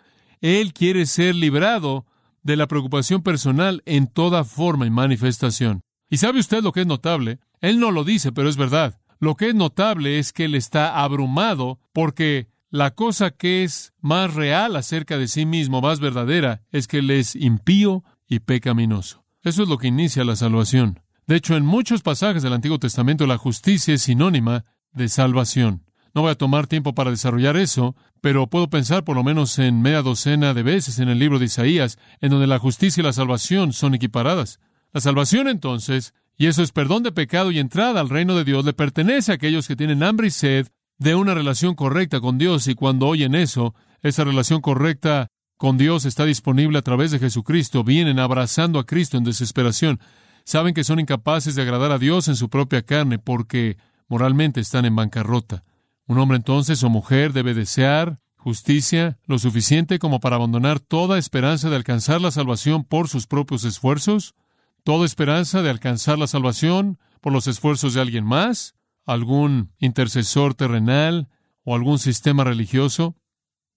Él 0.41 0.73
quiere 0.73 1.07
ser 1.07 1.37
librado 1.37 2.07
de 2.43 2.57
la 2.57 2.67
preocupación 2.67 3.23
personal 3.23 3.83
en 3.87 4.09
toda 4.09 4.43
forma 4.43 4.85
y 4.85 4.91
manifestación. 4.91 5.81
¿Y 6.11 6.19
sabe 6.19 6.41
usted 6.41 6.63
lo 6.63 6.73
que 6.73 6.81
es 6.81 6.87
notable? 6.87 7.39
Él 7.65 7.81
no 7.81 7.91
lo 7.91 8.05
dice, 8.05 8.31
pero 8.31 8.51
es 8.51 8.59
verdad. 8.59 9.01
Lo 9.21 9.37
que 9.37 9.49
es 9.49 9.55
notable 9.55 10.19
es 10.19 10.35
que 10.35 10.45
él 10.45 10.55
está 10.55 11.03
abrumado 11.03 11.79
porque 11.95 12.49
la 12.69 12.91
cosa 12.91 13.31
que 13.31 13.65
es 13.65 13.95
más 14.03 14.35
real 14.35 14.77
acerca 14.77 15.17
de 15.17 15.29
sí 15.29 15.47
mismo, 15.47 15.81
más 15.81 15.99
verdadera, 15.99 16.61
es 16.73 16.87
que 16.87 16.99
él 16.99 17.11
es 17.11 17.35
impío 17.35 18.05
y 18.29 18.41
pecaminoso. 18.41 19.25
Eso 19.43 19.63
es 19.63 19.69
lo 19.71 19.79
que 19.79 19.87
inicia 19.87 20.25
la 20.25 20.37
salvación. 20.37 21.01
De 21.27 21.37
hecho, 21.37 21.57
en 21.57 21.65
muchos 21.65 22.03
pasajes 22.03 22.43
del 22.43 22.53
Antiguo 22.53 22.79
Testamento 22.79 23.27
la 23.27 23.39
justicia 23.39 23.95
es 23.95 24.03
sinónima 24.03 24.67
de 24.93 25.09
salvación. 25.09 25.87
No 26.15 26.21
voy 26.21 26.33
a 26.33 26.37
tomar 26.37 26.67
tiempo 26.67 26.95
para 26.95 27.11
desarrollar 27.11 27.57
eso, 27.57 27.97
pero 28.21 28.47
puedo 28.49 28.69
pensar 28.69 29.05
por 29.05 29.17
lo 29.17 29.25
menos 29.25 29.59
en 29.59 29.81
media 29.81 30.03
docena 30.03 30.53
de 30.53 30.63
veces 30.63 30.99
en 30.99 31.09
el 31.09 31.19
libro 31.19 31.39
de 31.39 31.47
Isaías, 31.47 31.99
en 32.21 32.29
donde 32.29 32.47
la 32.47 32.59
justicia 32.59 33.01
y 33.01 33.05
la 33.05 33.15
salvación 33.15 33.73
son 33.73 33.95
equiparadas. 33.95 34.61
La 34.93 35.01
salvación 35.01 35.49
entonces, 35.49 36.13
y 36.37 36.47
eso 36.47 36.63
es 36.63 36.73
perdón 36.73 37.03
de 37.03 37.13
pecado 37.13 37.51
y 37.51 37.59
entrada 37.59 38.01
al 38.01 38.09
reino 38.09 38.35
de 38.35 38.45
Dios, 38.45 38.65
le 38.65 38.73
pertenece 38.73 39.33
a 39.33 39.37
aquellos 39.37 39.69
que 39.69 39.77
tienen 39.77 40.03
hambre 40.03 40.29
y 40.29 40.31
sed 40.31 40.69
de 40.99 41.15
una 41.15 41.35
relación 41.35 41.75
correcta 41.75 42.21
con 42.21 42.39
Dios. 42.39 42.67
Y 42.67 42.75
cuando 42.75 43.07
oyen 43.07 43.35
eso, 43.35 43.75
esa 44.03 44.25
relación 44.25 44.61
correcta 44.61 45.29
con 45.57 45.79
Dios 45.79 46.05
está 46.05 46.25
disponible 46.25 46.79
a 46.79 46.83
través 46.83 47.11
de 47.11 47.19
Jesucristo, 47.19 47.85
vienen 47.85 48.19
abrazando 48.19 48.79
a 48.79 48.87
Cristo 48.87 49.17
en 49.17 49.25
desesperación, 49.25 50.01
saben 50.45 50.75
que 50.75 50.85
son 50.85 51.01
incapaces 51.01 51.55
de 51.55 51.63
agradar 51.63 51.93
a 51.93 51.99
Dios 51.99 52.29
en 52.29 52.37
su 52.37 52.49
propia 52.51 52.83
carne 52.83 53.19
porque 53.19 53.79
moralmente 54.09 54.61
están 54.61 54.85
en 54.85 54.97
bancarrota. 54.97 55.65
Un 56.07 56.19
hombre 56.19 56.37
entonces 56.37 56.83
o 56.83 56.91
mujer 56.91 57.33
debe 57.33 57.55
desear 57.55 58.19
justicia 58.37 59.19
lo 59.25 59.39
suficiente 59.39 59.99
como 59.99 60.21
para 60.21 60.37
abandonar 60.37 60.79
toda 60.79 61.17
esperanza 61.17 61.71
de 61.71 61.77
alcanzar 61.77 62.21
la 62.21 62.31
salvación 62.31 62.85
por 62.85 63.09
sus 63.09 63.27
propios 63.27 63.65
esfuerzos, 63.65 64.35
toda 64.85 65.07
esperanza 65.07 65.63
de 65.63 65.71
alcanzar 65.71 66.19
la 66.19 66.27
salvación 66.27 66.99
por 67.21 67.33
los 67.33 67.47
esfuerzos 67.47 67.95
de 67.95 68.01
alguien 68.01 68.25
más, 68.25 68.75
algún 69.07 69.73
intercesor 69.79 70.55
terrenal 70.55 71.29
o 71.65 71.75
algún 71.75 71.99
sistema 71.99 72.45
religioso. 72.45 73.17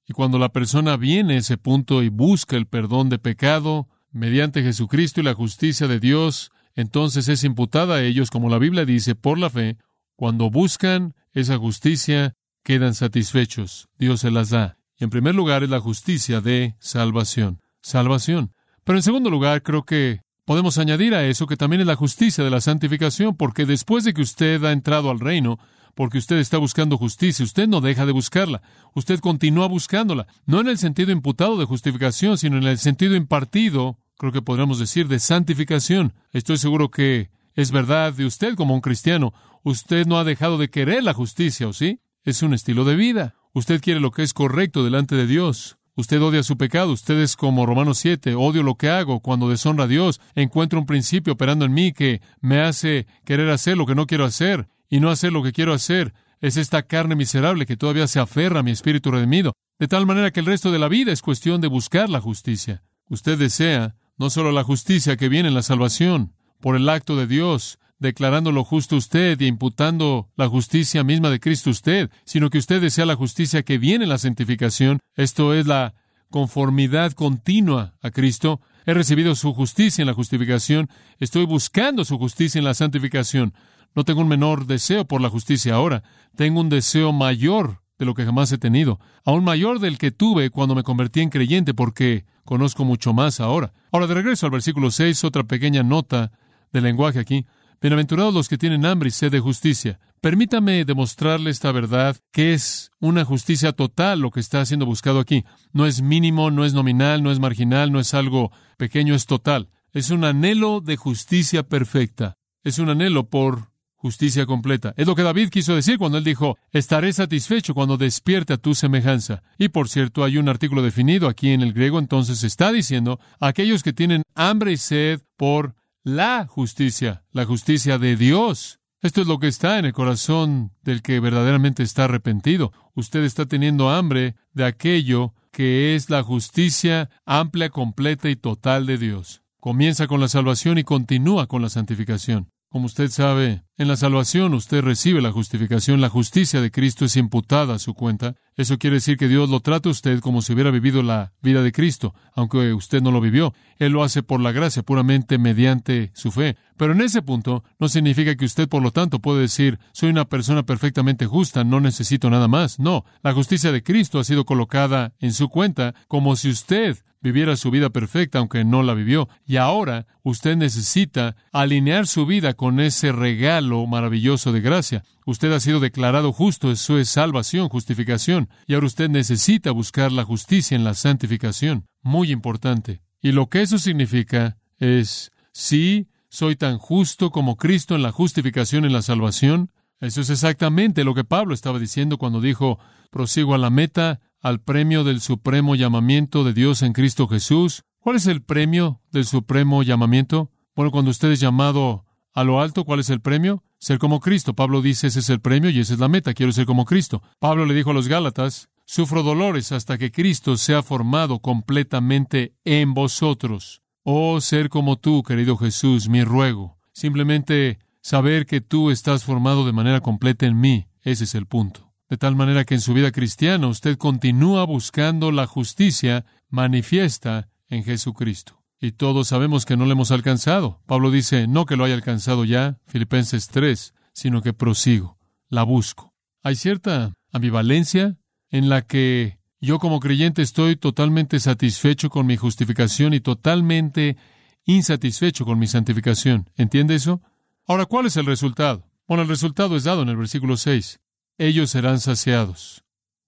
Y 0.05 0.13
cuando 0.13 0.37
la 0.37 0.49
persona 0.49 0.97
viene 0.97 1.35
a 1.35 1.37
ese 1.37 1.57
punto 1.57 2.03
y 2.03 2.09
busca 2.09 2.55
el 2.55 2.67
perdón 2.67 3.09
de 3.09 3.19
pecado 3.19 3.87
mediante 4.11 4.63
Jesucristo 4.63 5.21
y 5.21 5.23
la 5.23 5.33
justicia 5.33 5.87
de 5.87 5.99
Dios, 5.99 6.51
entonces 6.75 7.27
es 7.29 7.43
imputada 7.43 7.95
a 7.95 8.03
ellos, 8.03 8.29
como 8.29 8.49
la 8.49 8.59
Biblia 8.59 8.85
dice, 8.85 9.15
por 9.15 9.37
la 9.37 9.49
fe. 9.49 9.77
Cuando 10.15 10.49
buscan 10.49 11.15
esa 11.31 11.57
justicia, 11.57 12.35
quedan 12.63 12.93
satisfechos. 12.93 13.87
Dios 13.97 14.21
se 14.21 14.31
las 14.31 14.49
da. 14.49 14.77
Y 14.97 15.03
en 15.05 15.09
primer 15.09 15.35
lugar 15.35 15.63
es 15.63 15.69
la 15.69 15.79
justicia 15.79 16.41
de 16.41 16.75
salvación. 16.79 17.61
Salvación. 17.81 18.53
Pero 18.83 18.97
en 18.97 19.03
segundo 19.03 19.29
lugar, 19.29 19.63
creo 19.63 19.83
que 19.83 20.21
Podemos 20.47 20.77
añadir 20.77 21.13
a 21.13 21.25
eso 21.25 21.45
que 21.45 21.57
también 21.57 21.81
es 21.81 21.87
la 21.87 21.97
justicia 21.97 22.41
de 22.41 22.49
la 22.49 22.61
santificación, 22.61 23.35
porque 23.35 23.65
después 23.65 24.05
de 24.05 24.13
que 24.13 24.21
usted 24.21 24.63
ha 24.63 24.71
entrado 24.71 25.09
al 25.09 25.19
reino, 25.19 25.59
porque 25.93 26.19
usted 26.19 26.37
está 26.37 26.57
buscando 26.57 26.97
justicia, 26.97 27.43
usted 27.43 27.67
no 27.67 27.81
deja 27.81 28.05
de 28.05 28.13
buscarla, 28.13 28.61
usted 28.93 29.19
continúa 29.19 29.67
buscándola, 29.67 30.25
no 30.45 30.61
en 30.61 30.69
el 30.69 30.77
sentido 30.77 31.11
imputado 31.11 31.57
de 31.57 31.65
justificación, 31.65 32.37
sino 32.37 32.55
en 32.55 32.63
el 32.63 32.77
sentido 32.77 33.17
impartido, 33.17 33.99
creo 34.17 34.31
que 34.31 34.41
podríamos 34.41 34.79
decir, 34.79 35.09
de 35.09 35.19
santificación. 35.19 36.13
Estoy 36.31 36.55
seguro 36.55 36.91
que 36.91 37.29
es 37.53 37.71
verdad 37.71 38.13
de 38.13 38.25
usted 38.25 38.55
como 38.55 38.73
un 38.73 38.79
cristiano. 38.79 39.33
Usted 39.63 40.07
no 40.07 40.17
ha 40.17 40.23
dejado 40.23 40.57
de 40.57 40.69
querer 40.69 41.03
la 41.03 41.13
justicia, 41.13 41.67
¿o 41.67 41.73
sí? 41.73 41.99
Es 42.23 42.41
un 42.41 42.53
estilo 42.53 42.85
de 42.85 42.95
vida. 42.95 43.35
Usted 43.51 43.81
quiere 43.81 43.99
lo 43.99 44.11
que 44.11 44.23
es 44.23 44.33
correcto 44.33 44.85
delante 44.85 45.17
de 45.17 45.27
Dios. 45.27 45.77
Usted 45.97 46.21
odia 46.21 46.43
su 46.43 46.57
pecado. 46.57 46.91
Usted 46.91 47.19
es 47.19 47.35
como 47.35 47.65
Romanos 47.65 47.97
7. 47.97 48.35
Odio 48.35 48.61
lo 48.61 48.75
que 48.75 48.87
hago 48.89 49.19
cuando 49.19 49.49
deshonra 49.49 49.85
a 49.85 49.87
Dios. 49.87 50.21
Encuentro 50.35 50.79
un 50.79 50.85
principio 50.85 51.33
operando 51.33 51.65
en 51.65 51.73
mí 51.73 51.91
que 51.91 52.21
me 52.39 52.61
hace 52.61 53.07
querer 53.25 53.49
hacer 53.49 53.77
lo 53.77 53.87
que 53.87 53.95
no 53.95 54.05
quiero 54.05 54.23
hacer 54.23 54.69
y 54.89 54.99
no 54.99 55.09
hacer 55.09 55.33
lo 55.33 55.41
que 55.41 55.51
quiero 55.51 55.73
hacer. 55.73 56.13
Es 56.39 56.55
esta 56.55 56.83
carne 56.83 57.15
miserable 57.15 57.65
que 57.65 57.77
todavía 57.77 58.05
se 58.05 58.19
aferra 58.19 58.59
a 58.59 58.63
mi 58.63 58.69
espíritu 58.69 59.09
redimido. 59.09 59.53
De 59.79 59.87
tal 59.87 60.05
manera 60.05 60.29
que 60.29 60.39
el 60.39 60.45
resto 60.45 60.71
de 60.71 60.77
la 60.77 60.87
vida 60.87 61.11
es 61.11 61.23
cuestión 61.23 61.61
de 61.61 61.67
buscar 61.67 62.11
la 62.11 62.21
justicia. 62.21 62.83
Usted 63.09 63.39
desea 63.39 63.95
no 64.17 64.29
solo 64.29 64.51
la 64.51 64.63
justicia 64.63 65.17
que 65.17 65.29
viene 65.29 65.49
en 65.49 65.55
la 65.55 65.63
salvación, 65.63 66.35
por 66.59 66.75
el 66.75 66.89
acto 66.89 67.15
de 67.15 67.25
Dios, 67.25 67.79
declarando 67.99 68.51
lo 68.51 68.63
justo 68.63 68.95
usted 68.95 69.39
y 69.39 69.47
imputando 69.47 70.29
la 70.35 70.47
justicia 70.47 71.03
misma 71.03 71.29
de 71.29 71.39
Cristo 71.39 71.69
usted, 71.69 72.09
sino 72.25 72.49
que 72.49 72.57
usted 72.57 72.81
desea 72.81 73.05
la 73.05 73.15
justicia 73.15 73.63
que 73.63 73.77
viene 73.77 74.05
en 74.05 74.09
la 74.09 74.17
santificación, 74.17 74.99
esto 75.15 75.53
es 75.53 75.65
la 75.65 75.95
conformidad 76.29 77.13
continua 77.13 77.95
a 78.01 78.11
Cristo. 78.11 78.61
He 78.85 78.93
recibido 78.93 79.35
su 79.35 79.53
justicia 79.53 80.01
en 80.01 80.07
la 80.07 80.13
justificación, 80.13 80.89
estoy 81.19 81.45
buscando 81.45 82.05
su 82.05 82.17
justicia 82.17 82.59
en 82.59 82.65
la 82.65 82.73
santificación. 82.73 83.53
No 83.95 84.03
tengo 84.03 84.21
un 84.21 84.27
menor 84.27 84.67
deseo 84.67 85.05
por 85.05 85.21
la 85.21 85.29
justicia 85.29 85.73
ahora, 85.73 86.03
tengo 86.35 86.61
un 86.61 86.69
deseo 86.69 87.11
mayor 87.13 87.81
de 87.97 88.05
lo 88.05 88.13
que 88.13 88.25
jamás 88.25 88.51
he 88.51 88.59
tenido, 88.59 88.99
aún 89.25 89.43
mayor 89.43 89.79
del 89.79 89.97
que 89.97 90.11
tuve 90.11 90.51
cuando 90.51 90.75
me 90.75 90.83
convertí 90.83 91.21
en 91.21 91.29
creyente, 91.29 91.73
porque 91.73 92.25
conozco 92.45 92.85
mucho 92.85 93.11
más 93.13 93.39
ahora. 93.39 93.73
Ahora, 93.91 94.05
de 94.05 94.13
regreso 94.13 94.45
al 94.45 94.51
versículo 94.51 94.91
6, 94.91 95.23
otra 95.23 95.43
pequeña 95.43 95.81
nota 95.81 96.31
del 96.71 96.83
lenguaje 96.83 97.19
aquí. 97.19 97.45
Bienaventurados 97.79 98.33
los 98.33 98.49
que 98.49 98.57
tienen 98.57 98.87
hambre 98.87 99.09
y 99.09 99.11
sed 99.11 99.31
de 99.31 99.39
justicia. 99.39 99.99
Permítame 100.19 100.83
demostrarle 100.83 101.51
esta 101.51 101.71
verdad, 101.71 102.17
que 102.31 102.53
es 102.53 102.89
una 102.99 103.23
justicia 103.23 103.71
total 103.71 104.19
lo 104.19 104.31
que 104.31 104.39
está 104.39 104.65
siendo 104.65 104.87
buscado 104.87 105.19
aquí. 105.19 105.45
No 105.73 105.85
es 105.85 106.01
mínimo, 106.01 106.49
no 106.49 106.65
es 106.65 106.73
nominal, 106.73 107.21
no 107.21 107.31
es 107.31 107.39
marginal, 107.39 107.91
no 107.91 107.99
es 107.99 108.15
algo 108.15 108.51
pequeño, 108.77 109.13
es 109.13 109.27
total. 109.27 109.69
Es 109.93 110.09
un 110.09 110.25
anhelo 110.25 110.81
de 110.81 110.97
justicia 110.97 111.61
perfecta. 111.61 112.39
Es 112.63 112.79
un 112.79 112.89
anhelo 112.89 113.29
por 113.29 113.69
justicia 113.93 114.47
completa. 114.47 114.95
Es 114.97 115.05
lo 115.05 115.13
que 115.13 115.21
David 115.21 115.49
quiso 115.49 115.75
decir 115.75 115.99
cuando 115.99 116.17
él 116.17 116.23
dijo, 116.23 116.57
estaré 116.71 117.13
satisfecho 117.13 117.75
cuando 117.75 117.97
despierte 117.97 118.53
a 118.53 118.57
tu 118.57 118.73
semejanza. 118.73 119.43
Y 119.59 119.69
por 119.69 119.87
cierto, 119.87 120.23
hay 120.23 120.37
un 120.37 120.49
artículo 120.49 120.81
definido 120.81 121.27
aquí 121.27 121.51
en 121.51 121.61
el 121.61 121.73
griego, 121.73 121.99
entonces 121.99 122.43
está 122.43 122.71
diciendo, 122.71 123.19
aquellos 123.39 123.83
que 123.83 123.93
tienen 123.93 124.23
hambre 124.33 124.71
y 124.71 124.77
sed 124.77 125.21
por 125.35 125.75
la 126.07 126.47
justicia, 126.47 127.25
la 127.33 127.43
justicia 127.43 127.97
de 127.97 128.15
Dios. 128.15 128.79
Esto 129.01 129.19
es 129.19 129.27
lo 129.27 129.39
que 129.39 129.49
está 129.49 129.77
en 129.77 129.83
el 129.83 129.91
corazón 129.91 130.71
del 130.81 131.01
que 131.01 131.19
verdaderamente 131.19 131.83
está 131.83 132.05
arrepentido. 132.05 132.71
Usted 132.95 133.25
está 133.25 133.45
teniendo 133.45 133.89
hambre 133.89 134.35
de 134.53 134.63
aquello 134.63 135.33
que 135.51 135.95
es 135.95 136.09
la 136.09 136.23
justicia 136.23 137.09
amplia, 137.25 137.69
completa 137.69 138.29
y 138.29 138.37
total 138.37 138.85
de 138.85 138.97
Dios. 138.97 139.41
Comienza 139.59 140.07
con 140.07 140.21
la 140.21 140.29
salvación 140.29 140.77
y 140.77 140.85
continúa 140.85 141.47
con 141.47 141.61
la 141.61 141.67
santificación. 141.67 142.51
Como 142.69 142.85
usted 142.85 143.09
sabe, 143.09 143.63
en 143.75 143.89
la 143.89 143.97
salvación 143.97 144.53
usted 144.53 144.81
recibe 144.81 145.21
la 145.21 145.33
justificación, 145.33 145.99
la 145.99 146.09
justicia 146.09 146.61
de 146.61 146.71
Cristo 146.71 147.03
es 147.03 147.17
imputada 147.17 147.75
a 147.75 147.79
su 147.79 147.93
cuenta. 147.93 148.35
Eso 148.57 148.79
quiere 148.79 148.95
decir 148.95 149.17
que 149.17 149.27
Dios 149.27 149.51
lo 149.51 149.59
trata 149.59 149.87
a 149.87 149.91
usted 149.91 150.19
como 150.19 150.41
si 150.41 150.51
hubiera 150.51 150.71
vivido 150.71 151.03
la 151.03 151.31
vida 151.43 151.61
de 151.61 151.71
Cristo, 151.71 152.15
aunque 152.33 152.73
usted 152.73 153.03
no 153.03 153.11
lo 153.11 153.21
vivió. 153.21 153.53
Él 153.77 153.91
lo 153.91 154.03
hace 154.03 154.23
por 154.23 154.41
la 154.41 154.51
gracia, 154.51 154.81
puramente 154.81 155.37
mediante 155.37 156.11
su 156.15 156.31
fe. 156.31 156.57
Pero 156.75 156.93
en 156.93 157.01
ese 157.01 157.21
punto 157.21 157.63
no 157.79 157.87
significa 157.87 158.35
que 158.35 158.45
usted, 158.45 158.67
por 158.67 158.81
lo 158.81 158.89
tanto, 158.89 159.19
puede 159.19 159.41
decir, 159.41 159.77
soy 159.91 160.09
una 160.09 160.25
persona 160.25 160.63
perfectamente 160.63 161.27
justa, 161.27 161.63
no 161.63 161.79
necesito 161.79 162.31
nada 162.31 162.47
más. 162.47 162.79
No, 162.79 163.05
la 163.21 163.33
justicia 163.33 163.71
de 163.71 163.83
Cristo 163.83 164.19
ha 164.19 164.23
sido 164.23 164.43
colocada 164.43 165.13
en 165.19 165.33
su 165.33 165.49
cuenta 165.49 165.93
como 166.07 166.35
si 166.35 166.49
usted 166.49 166.97
viviera 167.21 167.55
su 167.57 167.71
vida 167.71 167.89
perfecta, 167.91 168.39
aunque 168.39 168.63
no 168.63 168.81
la 168.81 168.95
vivió. 168.95 169.29
Y 169.45 169.57
ahora 169.57 170.07
usted 170.23 170.55
necesita 170.55 171.35
alinear 171.51 172.07
su 172.07 172.25
vida 172.25 172.55
con 172.55 172.79
ese 172.79 173.11
regalo 173.11 173.85
maravilloso 173.85 174.51
de 174.51 174.61
gracia. 174.61 175.03
Usted 175.27 175.51
ha 175.51 175.59
sido 175.59 175.81
declarado 175.81 176.31
justo, 176.31 176.71
eso 176.71 176.97
es 176.97 177.09
salvación, 177.09 177.67
justificación. 177.67 178.47
Y 178.65 178.75
ahora 178.75 178.87
usted 178.87 179.09
necesita 179.09 179.71
buscar 179.71 180.09
la 180.13 180.23
justicia 180.23 180.73
en 180.73 180.85
la 180.85 180.93
santificación. 180.93 181.85
Muy 182.01 182.31
importante. 182.31 183.01
Y 183.21 183.33
lo 183.33 183.49
que 183.49 183.61
eso 183.61 183.77
significa 183.77 184.57
es, 184.77 185.33
sí, 185.51 186.07
soy 186.29 186.55
tan 186.55 186.77
justo 186.77 187.29
como 187.29 187.57
Cristo 187.57 187.93
en 187.93 188.03
la 188.03 188.13
justificación 188.13 188.85
en 188.85 188.93
la 188.93 189.01
salvación. 189.01 189.69
Eso 189.99 190.21
es 190.21 190.29
exactamente 190.29 191.03
lo 191.03 191.13
que 191.13 191.25
Pablo 191.25 191.53
estaba 191.53 191.77
diciendo 191.77 192.17
cuando 192.17 192.39
dijo, 192.39 192.79
prosigo 193.11 193.53
a 193.53 193.57
la 193.57 193.69
meta 193.69 194.21
al 194.39 194.61
premio 194.61 195.03
del 195.03 195.19
supremo 195.19 195.75
llamamiento 195.75 196.45
de 196.45 196.53
Dios 196.53 196.83
en 196.83 196.93
Cristo 196.93 197.27
Jesús. 197.27 197.83
¿Cuál 197.99 198.15
es 198.15 198.27
el 198.27 198.43
premio 198.43 199.01
del 199.11 199.25
supremo 199.25 199.83
llamamiento? 199.83 200.51
Bueno, 200.73 200.89
cuando 200.89 201.11
usted 201.11 201.31
es 201.31 201.41
llamado 201.41 202.05
a 202.37 202.43
lo 202.43 202.61
alto, 202.61 202.85
¿cuál 202.85 202.99
es 202.99 203.09
el 203.09 203.19
premio? 203.19 203.63
Ser 203.79 203.97
como 203.97 204.19
Cristo. 204.19 204.53
Pablo 204.53 204.83
dice, 204.83 205.07
ese 205.07 205.21
es 205.21 205.29
el 205.31 205.41
premio 205.41 205.71
y 205.71 205.79
esa 205.79 205.95
es 205.95 205.99
la 205.99 206.07
meta, 206.07 206.35
quiero 206.35 206.51
ser 206.51 206.67
como 206.67 206.85
Cristo. 206.85 207.23
Pablo 207.39 207.65
le 207.65 207.73
dijo 207.73 207.89
a 207.89 207.93
los 207.95 208.07
Gálatas, 208.07 208.69
sufro 208.85 209.23
dolores 209.23 209.71
hasta 209.71 209.97
que 209.97 210.11
Cristo 210.11 210.55
sea 210.55 210.83
formado 210.83 211.39
completamente 211.39 212.53
en 212.63 212.93
vosotros. 212.93 213.81
Oh, 214.03 214.39
ser 214.39 214.69
como 214.69 214.97
tú, 214.97 215.23
querido 215.23 215.57
Jesús, 215.57 216.09
mi 216.09 216.23
ruego. 216.23 216.77
Simplemente 216.93 217.79
saber 218.01 218.45
que 218.45 218.61
tú 218.61 218.91
estás 218.91 219.23
formado 219.23 219.65
de 219.65 219.73
manera 219.73 220.01
completa 220.01 220.45
en 220.45 220.59
mí, 220.59 220.85
ese 221.01 221.23
es 221.23 221.33
el 221.33 221.47
punto 221.47 221.87
de 222.09 222.17
tal 222.17 222.35
manera 222.37 222.63
que 222.63 222.75
en 222.75 222.79
su 222.79 222.93
vida 222.93 223.11
cristiana 223.11 223.67
usted 223.67 223.97
continúa 223.97 224.63
buscando 224.63 225.31
la 225.31 225.45
justicia 225.45 226.23
manifiesta 226.49 227.49
en 227.67 227.83
Jesucristo. 227.83 228.56
Y 228.79 228.91
todos 228.91 229.29
sabemos 229.29 229.65
que 229.65 229.77
no 229.77 229.85
le 229.85 229.93
hemos 229.93 230.11
alcanzado. 230.11 230.81
Pablo 230.85 231.09
dice, 231.09 231.47
no 231.47 231.65
que 231.65 231.75
lo 231.75 231.83
haya 231.83 231.95
alcanzado 231.95 232.45
ya, 232.45 232.79
Filipenses 232.85 233.47
3, 233.47 233.93
sino 234.13 234.41
que 234.41 234.53
prosigo. 234.53 235.17
la 235.49 235.63
busco. 235.63 236.13
Hay 236.43 236.55
cierta 236.55 237.13
ambivalencia 237.31 238.17
en 238.49 238.69
la 238.69 238.81
que 238.81 239.39
yo 239.59 239.79
como 239.79 239.99
creyente 239.99 240.41
estoy 240.41 240.75
totalmente 240.75 241.39
satisfecho 241.39 242.09
con 242.09 242.25
mi 242.25 242.37
justificación 242.37 243.13
y 243.13 243.19
totalmente 243.21 244.17
insatisfecho 244.65 245.45
con 245.45 245.57
mi 245.57 245.67
santificación. 245.67 246.49
¿Entiende 246.55 246.95
eso? 246.95 247.21
Ahora, 247.65 247.85
¿cuál 247.85 248.05
es 248.05 248.17
el 248.17 248.25
resultado? 248.25 248.85
Bueno, 249.07 249.23
el 249.23 249.29
resultado 249.29 249.75
es 249.75 249.85
dado 249.85 250.03
en 250.03 250.09
el 250.09 250.17
versículo 250.17 250.57
6. 250.57 250.99
Ellos 251.37 251.71
serán 251.71 251.99
saciados 251.99 252.83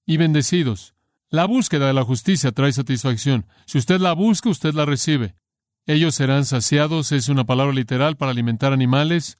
y 0.06 0.18
bendecidos. 0.18 0.94
La 1.32 1.46
búsqueda 1.46 1.86
de 1.86 1.94
la 1.94 2.04
justicia 2.04 2.52
trae 2.52 2.74
satisfacción. 2.74 3.46
Si 3.68 3.78
usted 3.78 4.00
la 4.00 4.13
busca, 4.13 4.50
usted 4.50 4.74
la 4.74 4.86
recibe. 4.86 5.36
Ellos 5.86 6.15
serán 6.15 6.44
saciados 6.44 7.12
es 7.12 7.30
una 7.30 7.46
palabra 7.46 7.72
literal 7.74 8.18
para 8.18 8.32
alimentar 8.32 8.74
animales, 8.74 9.38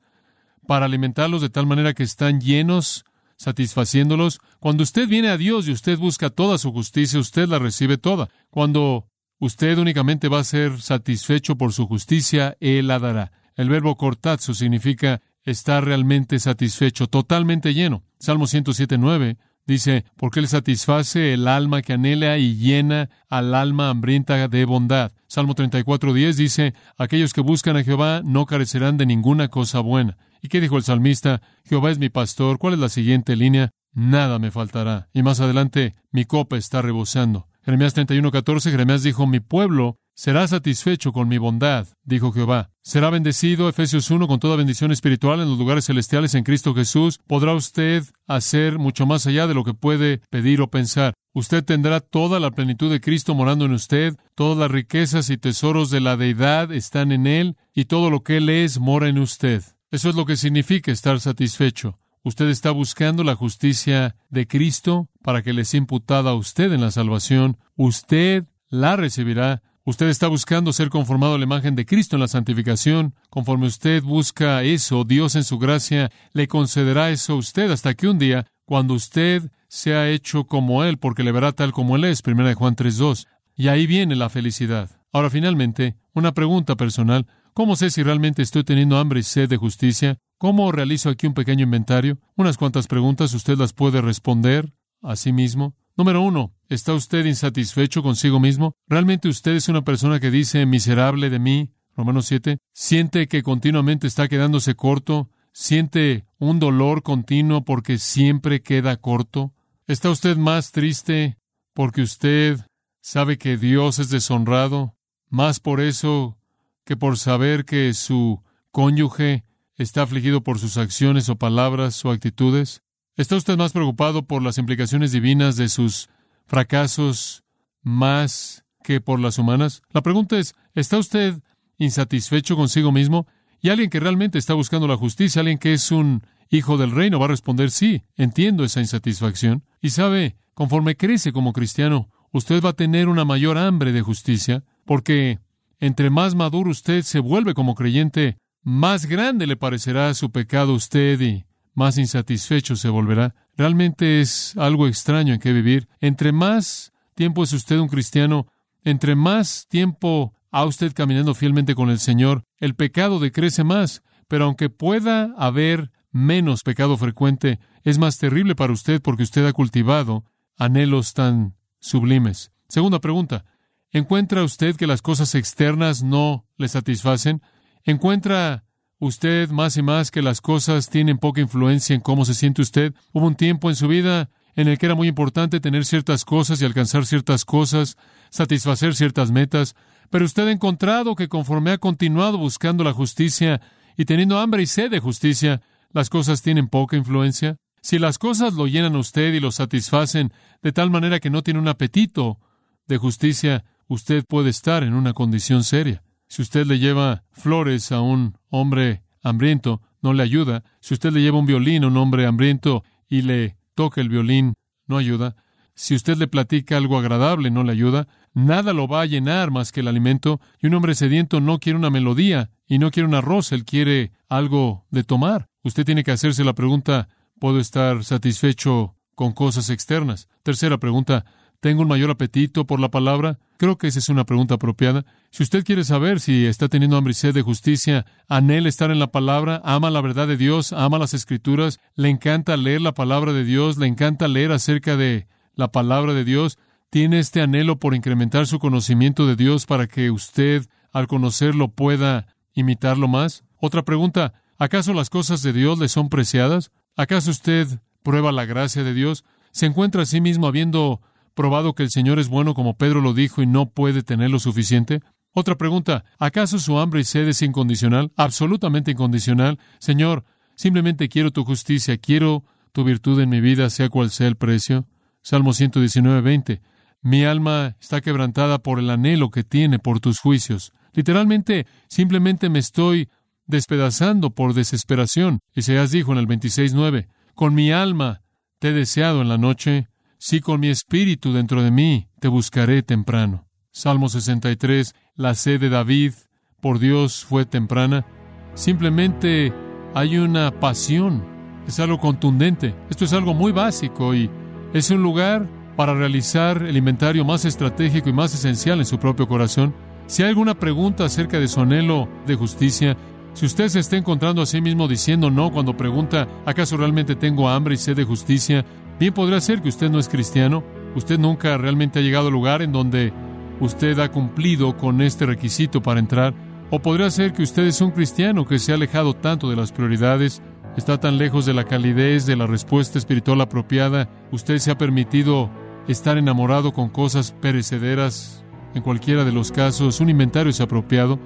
para 0.68 0.86
alimentarlos 0.86 1.42
de 1.42 1.50
tal 1.50 1.66
manera 1.66 1.96
que 1.96 2.04
están 2.04 2.42
llenos, 2.42 3.06
satisfaciéndolos. 3.38 4.40
Cuando 4.60 4.84
usted 4.84 5.08
viene 5.08 5.30
a 5.30 5.38
Dios 5.38 5.68
y 5.68 5.72
usted 5.72 5.98
busca 5.98 6.30
toda 6.30 6.60
su 6.60 6.72
justicia, 6.72 7.20
usted 7.20 7.48
la 7.48 7.58
recibe 7.58 7.98
toda. 7.98 8.30
Cuando 8.52 9.08
usted 9.40 9.80
únicamente 9.80 10.28
va 10.28 10.40
a 10.40 10.44
ser 10.44 10.80
satisfecho 10.82 11.56
por 11.56 11.74
su 11.74 11.88
justicia, 11.88 12.56
Él 12.60 12.88
la 12.88 13.00
dará. 13.00 13.32
El 13.56 13.68
verbo 13.68 13.98
cortazzo 13.98 14.54
significa 14.54 15.22
estar 15.44 15.84
realmente 15.86 16.38
satisfecho, 16.38 17.08
totalmente 17.08 17.74
lleno. 17.74 18.04
Salmo 18.20 18.46
107.9 18.46 19.38
dice, 19.74 20.06
porque 20.18 20.40
Él 20.40 20.48
satisface 20.48 21.34
el 21.34 21.48
alma 21.48 21.82
que 21.82 21.94
anhela 21.94 22.38
y 22.38 22.56
llena 22.56 23.10
al 23.30 23.56
alma 23.56 23.90
hambrienta 23.90 24.48
de 24.48 24.66
bondad. 24.66 25.12
Salmo 25.28 25.56
34.10 25.56 26.34
dice, 26.34 26.74
aquellos 26.98 27.34
que 27.34 27.42
buscan 27.42 27.78
a 27.78 27.84
Jehová 27.84 28.22
no 28.24 28.46
carecerán 28.46 28.98
de 28.98 29.06
ninguna 29.06 29.48
cosa 29.48 29.80
buena. 29.80 30.18
¿Y 30.42 30.48
qué 30.48 30.60
dijo 30.62 30.78
el 30.78 30.84
salmista? 30.84 31.42
Jehová 31.66 31.92
es 31.92 32.00
mi 32.00 32.10
pastor. 32.10 32.58
¿Cuál 32.58 32.74
es 32.74 32.80
la 32.80 32.90
siguiente 32.90 33.36
línea? 33.36 33.72
Nada 33.94 34.40
me 34.40 34.52
faltará. 34.52 35.10
Y 35.14 35.24
más 35.24 35.40
adelante, 35.40 35.96
mi 36.12 36.26
copa 36.26 36.58
está 36.58 36.82
rebosando. 36.82 37.48
Jeremías 37.64 37.96
31:14, 37.96 38.72
Jeremías 38.72 39.04
dijo, 39.04 39.28
mi 39.28 39.40
pueblo 39.40 39.98
será 40.20 40.46
satisfecho 40.50 41.14
con 41.14 41.30
mi 41.30 41.38
bondad, 41.38 41.88
dijo 42.04 42.34
Jehová. 42.34 42.72
Será 42.82 43.10
bendecido, 43.10 43.70
Efesios 43.70 44.12
1, 44.12 44.28
con 44.28 44.42
toda 44.42 44.58
bendición 44.58 44.92
espiritual 44.92 45.40
en 45.40 45.48
los 45.48 45.58
lugares 45.58 45.86
celestiales 45.86 46.36
en 46.36 46.44
Cristo 46.44 46.76
Jesús. 46.76 47.22
Podrá 47.26 47.54
usted 47.54 48.04
hacer 48.28 48.80
mucho 48.80 49.06
más 49.06 49.26
allá 49.28 49.48
de 49.48 49.54
lo 49.54 49.64
que 49.64 49.74
puede 49.74 50.18
pedir 50.30 50.60
o 50.60 50.70
pensar. 50.70 51.14
Usted 51.32 51.64
tendrá 51.64 52.02
toda 52.02 52.42
la 52.42 52.52
plenitud 52.52 52.92
de 52.92 53.00
Cristo 53.00 53.34
morando 53.34 53.64
en 53.64 53.72
usted, 53.72 54.18
todas 54.36 54.58
las 54.58 54.70
riquezas 54.70 55.30
y 55.30 55.38
tesoros 55.38 55.90
de 55.90 56.02
la 56.02 56.18
deidad 56.18 56.74
están 56.74 57.14
en 57.14 57.26
Él, 57.26 57.56
y 57.74 57.86
todo 57.86 58.10
lo 58.10 58.22
que 58.22 58.38
Él 58.38 58.50
es 58.50 58.78
mora 58.78 59.08
en 59.08 59.20
usted. 59.20 59.64
Eso 59.90 60.10
es 60.10 60.16
lo 60.16 60.26
que 60.26 60.36
significa 60.36 60.92
estar 60.92 61.22
satisfecho. 61.22 61.98
Usted 62.24 62.50
está 62.50 62.72
buscando 62.72 63.24
la 63.24 63.36
justicia 63.36 64.18
de 64.28 64.48
Cristo 64.48 65.08
para 65.24 65.44
que 65.44 65.54
le 65.54 65.64
sea 65.64 65.78
imputada 65.78 66.32
a 66.32 66.36
usted 66.36 66.74
en 66.74 66.82
la 66.82 66.92
salvación. 66.92 67.58
Usted 67.78 68.44
la 68.68 68.98
recibirá. 68.98 69.64
Usted 69.90 70.10
está 70.10 70.28
buscando 70.28 70.72
ser 70.72 70.92
conformado 70.92 71.34
a 71.34 71.38
la 71.40 71.46
imagen 71.46 71.76
de 71.76 71.84
Cristo 71.84 72.16
en 72.16 72.20
la 72.20 72.28
santificación. 72.28 73.16
Conforme 73.32 73.66
usted 73.66 74.04
busca 74.04 74.62
eso, 74.62 75.04
Dios 75.04 75.34
en 75.34 75.44
su 75.44 75.58
gracia 75.58 76.12
le 76.32 76.48
concederá 76.48 77.10
eso 77.10 77.34
a 77.34 77.38
usted 77.38 77.72
hasta 77.72 77.96
que 77.96 78.08
un 78.08 78.20
día, 78.20 78.46
cuando 78.66 78.94
usted 78.94 79.52
sea 79.68 80.08
hecho 80.08 80.44
como 80.44 80.84
Él, 80.84 81.00
porque 81.00 81.24
le 81.24 81.32
verá 81.32 81.54
tal 81.54 81.72
como 81.72 81.96
Él 81.96 82.04
es, 82.04 82.22
1 82.24 82.54
Juan 82.54 82.76
3.2. 82.76 83.26
Y 83.56 83.70
ahí 83.70 83.88
viene 83.88 84.16
la 84.16 84.30
felicidad. 84.30 84.92
Ahora, 85.12 85.32
finalmente, 85.32 85.96
una 86.14 86.36
pregunta 86.36 86.76
personal. 86.76 87.26
¿Cómo 87.56 87.76
sé 87.76 87.90
si 87.90 88.04
realmente 88.04 88.44
estoy 88.44 88.64
teniendo 88.64 89.00
hambre 89.00 89.22
y 89.22 89.24
sed 89.24 89.50
de 89.50 89.58
justicia? 89.58 90.20
¿Cómo 90.38 90.72
realizo 90.72 91.10
aquí 91.10 91.26
un 91.26 91.34
pequeño 91.34 91.64
inventario? 91.64 92.20
Unas 92.36 92.60
cuantas 92.60 92.86
preguntas, 92.86 93.34
usted 93.34 93.58
las 93.58 93.74
puede 93.74 94.02
responder 94.02 94.72
a 95.02 95.16
sí 95.16 95.34
mismo. 95.34 95.74
Número 95.98 96.22
uno, 96.22 96.54
¿está 96.70 96.94
usted 96.94 97.26
insatisfecho 97.26 98.02
consigo 98.02 98.40
mismo? 98.40 98.74
¿Realmente 98.88 99.28
usted 99.28 99.54
es 99.54 99.68
una 99.68 99.84
persona 99.84 100.20
que 100.20 100.32
dice 100.32 100.66
miserable 100.66 101.30
de 101.30 101.40
mí? 101.40 101.74
Romanos 101.98 102.28
7. 102.28 102.60
¿Siente 102.74 103.28
que 103.28 103.44
continuamente 103.44 104.08
está 104.08 104.30
quedándose 104.30 104.76
corto? 104.76 105.30
¿Siente 105.52 106.26
un 106.38 106.60
dolor 106.60 107.04
continuo 107.04 107.66
porque 107.66 107.98
siempre 107.98 108.62
queda 108.62 108.96
corto? 108.98 109.54
¿Está 109.88 110.10
usted 110.10 110.38
más 110.38 110.72
triste 110.72 111.38
porque 111.74 112.02
usted 112.02 112.60
sabe 113.02 113.38
que 113.38 113.58
Dios 113.58 114.00
es 114.00 114.10
deshonrado? 114.10 114.96
¿Más 115.28 115.60
por 115.60 115.82
eso 115.82 116.38
que 116.86 116.96
por 116.96 117.18
saber 117.18 117.66
que 117.66 117.94
su 117.94 118.42
cónyuge 118.72 119.44
está 119.76 120.04
afligido 120.04 120.44
por 120.44 120.60
sus 120.60 120.78
acciones 120.78 121.28
o 121.28 121.36
palabras 121.36 122.06
o 122.06 122.12
actitudes? 122.12 122.82
¿Está 123.18 123.36
usted 123.36 123.58
más 123.58 123.74
preocupado 123.74 124.26
por 124.26 124.42
las 124.42 124.58
implicaciones 124.58 125.12
divinas 125.12 125.58
de 125.58 125.68
sus 125.68 126.10
fracasos 126.50 127.44
más 127.82 128.66
que 128.84 129.00
por 129.00 129.20
las 129.20 129.38
humanas? 129.38 129.82
La 129.92 130.02
pregunta 130.02 130.38
es, 130.38 130.56
¿está 130.74 130.98
usted 130.98 131.42
insatisfecho 131.78 132.58
consigo 132.58 132.92
mismo? 132.92 133.28
Y 133.62 133.70
alguien 133.70 133.90
que 133.90 134.00
realmente 134.00 134.38
está 134.38 134.56
buscando 134.56 134.88
la 134.88 134.98
justicia, 134.98 135.40
alguien 135.42 135.60
que 135.60 135.74
es 135.74 135.92
un 135.92 136.24
hijo 136.50 136.78
del 136.78 136.92
reino, 136.92 137.20
va 137.20 137.26
a 137.26 137.30
responder 137.30 137.72
sí, 137.72 138.04
entiendo 138.16 138.64
esa 138.64 138.80
insatisfacción. 138.80 139.64
Y 139.82 139.92
sabe, 139.92 140.36
conforme 140.54 140.98
crece 140.98 141.32
como 141.32 141.54
cristiano, 141.54 142.10
usted 142.32 142.64
va 142.64 142.70
a 142.70 142.74
tener 142.74 143.08
una 143.08 143.26
mayor 143.26 143.58
hambre 143.58 143.92
de 143.92 144.02
justicia, 144.02 144.64
porque 144.86 145.40
entre 145.80 146.10
más 146.10 146.36
maduro 146.36 146.72
usted 146.72 147.04
se 147.04 147.20
vuelve 147.20 147.54
como 147.54 147.76
creyente, 147.76 148.38
más 148.64 149.06
grande 149.06 149.46
le 149.46 149.56
parecerá 149.56 150.14
su 150.14 150.32
pecado 150.32 150.74
a 150.74 150.76
usted 150.76 151.22
y 151.22 151.46
más 151.74 151.98
insatisfecho 151.98 152.76
se 152.76 152.90
volverá. 152.90 153.36
Realmente 153.60 154.22
es 154.22 154.56
algo 154.56 154.88
extraño 154.88 155.34
en 155.34 155.42
que 155.42 155.52
vivir. 155.52 155.90
Entre 156.00 156.32
más 156.32 156.94
tiempo 157.14 157.44
es 157.44 157.52
usted 157.52 157.78
un 157.78 157.90
cristiano, 157.90 158.48
entre 158.86 159.16
más 159.16 159.68
tiempo 159.68 160.34
ha 160.50 160.64
usted 160.64 160.94
caminando 160.94 161.34
fielmente 161.34 161.76
con 161.76 161.90
el 161.90 162.00
Señor, 162.00 162.46
el 162.56 162.74
pecado 162.74 163.20
decrece 163.20 163.66
más. 163.66 164.02
Pero 164.30 164.46
aunque 164.46 164.70
pueda 164.70 165.34
haber 165.38 165.92
menos 166.10 166.64
pecado 166.64 166.96
frecuente, 166.96 167.60
es 167.84 167.98
más 167.98 168.18
terrible 168.18 168.56
para 168.56 168.72
usted 168.72 169.02
porque 169.02 169.24
usted 169.24 169.46
ha 169.46 169.52
cultivado 169.52 170.24
anhelos 170.56 171.14
tan 171.14 171.58
sublimes. 171.82 172.54
Segunda 172.70 173.02
pregunta, 173.02 173.44
¿Encuentra 173.92 174.44
usted 174.44 174.78
que 174.78 174.88
las 174.88 175.02
cosas 175.02 175.36
externas 175.36 176.02
no 176.02 176.46
le 176.56 176.70
satisfacen? 176.70 177.42
¿Encuentra 177.84 178.64
usted 179.00 179.50
más 179.50 179.78
y 179.78 179.82
más 179.82 180.12
que 180.12 180.22
las 180.22 180.42
cosas 180.42 180.90
tienen 180.90 181.18
poca 181.18 181.42
influencia 181.42 181.96
en 181.96 182.02
cómo 182.02 182.26
se 182.26 182.34
siente 182.34 182.62
usted? 182.62 182.94
Hubo 183.14 183.26
un 183.26 183.36
tiempo 183.36 183.70
en 183.70 183.76
su 183.76 183.88
vida 183.88 184.30
en 184.56 184.68
el 184.68 184.78
que 184.78 184.86
era 184.86 184.96
muy 184.96 185.08
importante 185.08 185.60
tener 185.60 185.86
ciertas 185.86 186.26
cosas 186.26 186.62
y 186.62 186.66
alcanzar 186.66 187.06
ciertas 187.06 187.46
cosas, 187.46 187.98
satisfacer 188.30 188.96
ciertas 188.96 189.32
metas, 189.32 189.76
pero 190.10 190.26
usted 190.26 190.48
ha 190.48 190.52
encontrado 190.52 191.16
que 191.16 191.30
conforme 191.30 191.72
ha 191.72 191.78
continuado 191.78 192.38
buscando 192.38 192.84
la 192.84 192.94
justicia 192.94 193.62
y 193.96 194.06
teniendo 194.06 194.40
hambre 194.40 194.64
y 194.64 194.66
sed 194.66 194.92
de 194.92 195.00
justicia, 195.00 195.62
las 195.92 196.10
cosas 196.10 196.42
tienen 196.42 196.68
poca 196.68 196.98
influencia. 196.98 197.58
Si 197.82 198.00
las 198.00 198.18
cosas 198.18 198.54
lo 198.54 198.68
llenan 198.68 198.96
a 198.96 199.00
usted 199.00 199.34
y 199.34 199.40
lo 199.40 199.52
satisfacen 199.52 200.34
de 200.62 200.72
tal 200.72 200.90
manera 200.90 201.20
que 201.20 201.30
no 201.30 201.42
tiene 201.42 201.60
un 201.60 201.68
apetito 201.68 202.40
de 202.88 202.98
justicia, 202.98 203.64
usted 203.88 204.26
puede 204.28 204.50
estar 204.50 204.84
en 204.84 204.94
una 204.94 205.14
condición 205.14 205.64
seria. 205.64 206.04
Si 206.30 206.44
usted 206.44 206.66
le 206.68 206.78
lleva 206.78 207.24
flores 207.32 207.92
a 207.92 208.02
un 208.02 208.38
hombre 208.50 209.04
hambriento, 209.24 209.82
no 210.02 210.14
le 210.14 210.24
ayuda. 210.24 210.64
Si 210.80 210.94
usted 210.94 211.12
le 211.12 211.22
lleva 211.22 211.40
un 211.40 211.48
violín 211.48 211.84
a 211.84 211.88
un 211.88 211.98
hombre 211.98 212.28
hambriento 212.28 212.84
y 213.10 213.24
le 213.24 213.58
toca 213.74 214.00
el 214.00 214.10
violín, 214.10 214.54
no 214.86 214.98
ayuda. 214.98 215.36
Si 215.74 215.96
usted 215.96 216.18
le 216.18 216.28
platica 216.28 216.78
algo 216.78 217.00
agradable, 217.00 217.50
no 217.50 217.64
le 217.64 217.72
ayuda. 217.72 218.08
Nada 218.34 218.74
lo 218.74 218.88
va 218.88 219.02
a 219.02 219.06
llenar 219.08 219.50
más 219.50 219.72
que 219.72 219.80
el 219.80 219.88
alimento. 219.88 220.40
Y 220.62 220.68
un 220.68 220.76
hombre 220.76 220.94
sediento 220.94 221.42
no 221.42 221.60
quiere 221.60 221.80
una 221.80 221.90
melodía 221.90 222.52
y 222.68 222.78
no 222.78 222.92
quiere 222.92 223.08
un 223.08 223.16
arroz, 223.16 223.52
él 223.52 223.66
quiere 223.66 224.12
algo 224.28 224.86
de 224.92 225.04
tomar. 225.04 225.48
Usted 225.64 225.84
tiene 225.84 226.04
que 226.04 226.12
hacerse 226.12 226.44
la 226.44 226.54
pregunta, 226.54 227.10
¿puedo 227.40 227.60
estar 227.60 228.04
satisfecho 228.04 228.96
con 229.16 229.32
cosas 229.32 229.72
externas? 229.72 230.28
Tercera 230.44 230.78
pregunta, 230.78 231.26
¿tengo 231.60 231.82
un 231.82 231.88
mayor 231.88 232.12
apetito 232.12 232.66
por 232.66 232.80
la 232.80 232.90
palabra? 232.90 233.40
Creo 233.58 233.78
que 233.78 233.88
esa 233.88 234.00
es 234.00 234.10
una 234.10 234.26
pregunta 234.26 234.56
apropiada. 234.56 235.06
Si 235.32 235.44
usted 235.44 235.64
quiere 235.64 235.84
saber 235.84 236.20
si 236.20 236.46
está 236.46 236.70
teniendo 236.70 236.98
hambre 236.98 237.14
y 237.22 237.32
de 237.32 237.42
justicia, 237.42 238.06
anhela 238.28 238.70
estar 238.70 238.92
en 238.92 239.00
la 239.00 239.12
palabra, 239.12 239.62
ama 239.66 239.90
la 239.90 240.02
verdad 240.02 240.28
de 240.28 240.38
Dios, 240.38 240.74
ama 240.74 240.98
las 240.98 241.14
escrituras, 241.14 241.80
le 241.96 242.10
encanta 242.10 242.56
leer 242.58 242.82
la 242.82 242.94
palabra 242.94 243.34
de 243.34 243.44
Dios, 243.44 243.78
le 243.78 243.88
encanta 243.88 244.28
leer 244.28 244.52
acerca 244.52 244.96
de 244.96 245.28
la 245.56 245.72
palabra 245.72 246.14
de 246.14 246.24
Dios, 246.24 246.58
tiene 246.90 247.20
este 247.20 247.42
anhelo 247.42 247.78
por 247.78 247.94
incrementar 247.94 248.48
su 248.48 248.60
conocimiento 248.60 249.28
de 249.28 249.36
Dios 249.36 249.66
para 249.66 249.88
que 249.88 250.10
usted, 250.10 250.66
al 250.92 251.08
conocerlo, 251.08 251.68
pueda 251.70 252.28
imitarlo 252.54 253.08
más. 253.08 253.44
Otra 253.58 253.84
pregunta, 253.84 254.34
¿acaso 254.58 254.94
las 254.94 255.10
cosas 255.10 255.44
de 255.44 255.54
Dios 255.54 255.78
le 255.80 255.90
son 255.90 256.10
preciadas? 256.10 256.72
¿Acaso 256.96 257.30
usted 257.30 257.68
prueba 258.04 258.32
la 258.32 258.46
gracia 258.46 258.84
de 258.84 258.94
Dios? 258.94 259.24
¿Se 259.52 259.66
encuentra 259.66 260.04
a 260.04 260.06
sí 260.06 260.22
mismo 260.22 260.48
habiendo 260.48 261.02
probado 261.40 261.74
que 261.74 261.84
el 261.84 261.90
Señor 261.90 262.20
es 262.20 262.28
bueno 262.28 262.54
como 262.54 262.76
Pedro 262.76 263.00
lo 263.00 263.14
dijo 263.14 263.42
y 263.42 263.48
no 263.48 263.70
puede 263.70 264.04
tener 264.04 264.30
lo 264.30 264.40
suficiente? 264.40 265.00
Otra 265.32 265.56
pregunta, 265.56 266.04
¿acaso 266.18 266.60
su 266.60 266.78
hambre 266.78 267.00
y 267.00 267.04
sed 267.06 267.30
es 267.30 267.42
incondicional? 267.42 268.12
Absolutamente 268.18 268.92
incondicional. 268.92 269.58
Señor, 269.80 270.26
simplemente 270.56 271.08
quiero 271.08 271.32
tu 271.32 271.46
justicia, 271.46 271.98
quiero 271.98 272.44
tu 272.74 272.84
virtud 272.84 273.22
en 273.22 273.30
mi 273.30 273.40
vida, 273.40 273.70
sea 273.70 273.88
cual 273.88 274.10
sea 274.10 274.28
el 274.28 274.36
precio. 274.36 274.86
Salmo 275.22 275.54
119, 275.54 276.20
20. 276.20 276.62
Mi 277.04 277.24
alma 277.24 277.78
está 277.80 278.02
quebrantada 278.02 278.60
por 278.60 278.78
el 278.78 278.90
anhelo 278.90 279.30
que 279.30 279.46
tiene 279.46 279.80
por 279.80 280.02
tus 280.02 280.20
juicios. 280.20 280.74
Literalmente, 280.92 281.68
simplemente 281.88 282.50
me 282.50 282.60
estoy 282.60 283.08
despedazando 283.46 284.32
por 284.32 284.54
desesperación. 284.54 285.40
Isaías 285.56 285.92
dijo 285.92 286.12
en 286.12 286.18
el 286.18 286.28
26.9, 286.28 287.08
Con 287.34 287.54
mi 287.54 287.72
alma 287.72 288.24
te 288.60 288.70
he 288.70 288.74
deseado 288.74 289.22
en 289.22 289.30
la 289.30 289.38
noche, 289.38 289.88
sí 290.20 290.42
con 290.42 290.60
mi 290.60 290.70
espíritu 290.70 291.34
dentro 291.34 291.64
de 291.64 291.72
mí 291.72 292.08
te 292.20 292.28
buscaré 292.28 292.84
temprano. 292.84 293.48
Salmo 293.72 294.10
63, 294.10 294.94
la 295.16 295.34
sed 295.34 295.60
de 295.62 295.70
David 295.70 296.14
por 296.60 296.80
Dios 296.80 297.24
fue 297.24 297.46
temprana. 297.46 298.06
Simplemente 298.54 299.54
hay 299.96 300.18
una 300.18 300.52
pasión, 300.52 301.24
es 301.66 301.80
algo 301.80 302.00
contundente. 302.00 302.76
Esto 302.90 303.06
es 303.06 303.14
algo 303.14 303.34
muy 303.34 303.52
básico 303.52 304.14
y 304.14 304.30
es 304.74 304.92
un 304.92 305.02
lugar 305.02 305.48
para 305.78 305.94
realizar 305.94 306.62
el 306.64 306.76
inventario 306.76 307.24
más 307.24 307.46
estratégico 307.46 308.10
y 308.10 308.14
más 308.14 308.34
esencial 308.34 308.80
en 308.80 308.86
su 308.86 309.00
propio 309.00 309.28
corazón. 309.28 309.74
Si 310.08 310.24
hay 310.24 310.30
alguna 310.30 310.60
pregunta 310.60 311.06
acerca 311.06 311.40
de 311.40 311.48
su 311.48 311.62
anhelo 311.62 312.10
de 312.28 312.36
justicia, 312.36 312.98
si 313.34 313.46
usted 313.46 313.70
se 313.70 313.80
está 313.80 313.96
encontrando 313.96 314.42
a 314.42 314.46
sí 314.46 314.62
mismo 314.62 314.88
diciendo 314.88 315.30
no 315.30 315.52
cuando 315.52 315.78
pregunta, 315.78 316.28
¿acaso 316.46 316.78
realmente 316.78 317.16
tengo 317.16 317.50
hambre 317.50 317.76
y 317.76 317.78
sed 317.78 317.96
de 317.96 318.04
justicia? 318.04 318.66
Bien 319.00 319.14
podría 319.14 319.40
ser 319.40 319.62
que 319.62 319.70
usted 319.70 319.90
no 319.90 320.00
es 320.00 320.10
cristiano. 320.10 320.64
Usted 320.96 321.18
nunca 321.20 321.58
realmente 321.58 322.00
ha 322.00 322.02
llegado 322.02 322.28
al 322.28 322.34
lugar 322.34 322.62
en 322.62 322.72
donde 322.72 323.14
usted 323.60 323.98
ha 324.00 324.12
cumplido 324.12 324.76
con 324.76 325.02
este 325.02 325.26
requisito 325.26 325.82
para 325.82 326.00
entrar. 326.00 326.34
O 326.70 326.80
podría 326.80 327.10
ser 327.10 327.34
que 327.34 327.44
usted 327.44 327.64
es 327.64 327.82
un 327.82 327.92
cristiano 327.92 328.46
que 328.46 328.60
se 328.60 328.72
ha 328.72 328.76
alejado 328.76 329.14
tanto 329.16 329.50
de 329.50 329.56
las 329.56 329.72
prioridades, 329.72 330.42
está 330.76 331.00
tan 331.00 331.18
lejos 331.18 331.46
de 331.46 331.54
la 331.54 331.64
calidez, 331.64 332.26
de 332.26 332.36
la 332.36 332.46
respuesta 332.46 333.00
espiritual 333.00 333.42
apropiada, 333.42 334.10
usted 334.32 334.58
se 334.58 334.70
ha 334.70 334.78
permitido 334.78 335.50
estar 335.88 336.18
enamorado 336.18 336.74
con 336.74 336.90
cosas 336.90 337.32
perecederas. 337.32 338.44
En 338.76 338.84
cualquiera 338.84 339.24
de 339.24 339.32
los 339.32 339.52
casos, 339.52 340.00
un 340.00 340.10
inventario 340.10 340.52
es 340.52 340.62
apropiado 340.62 341.20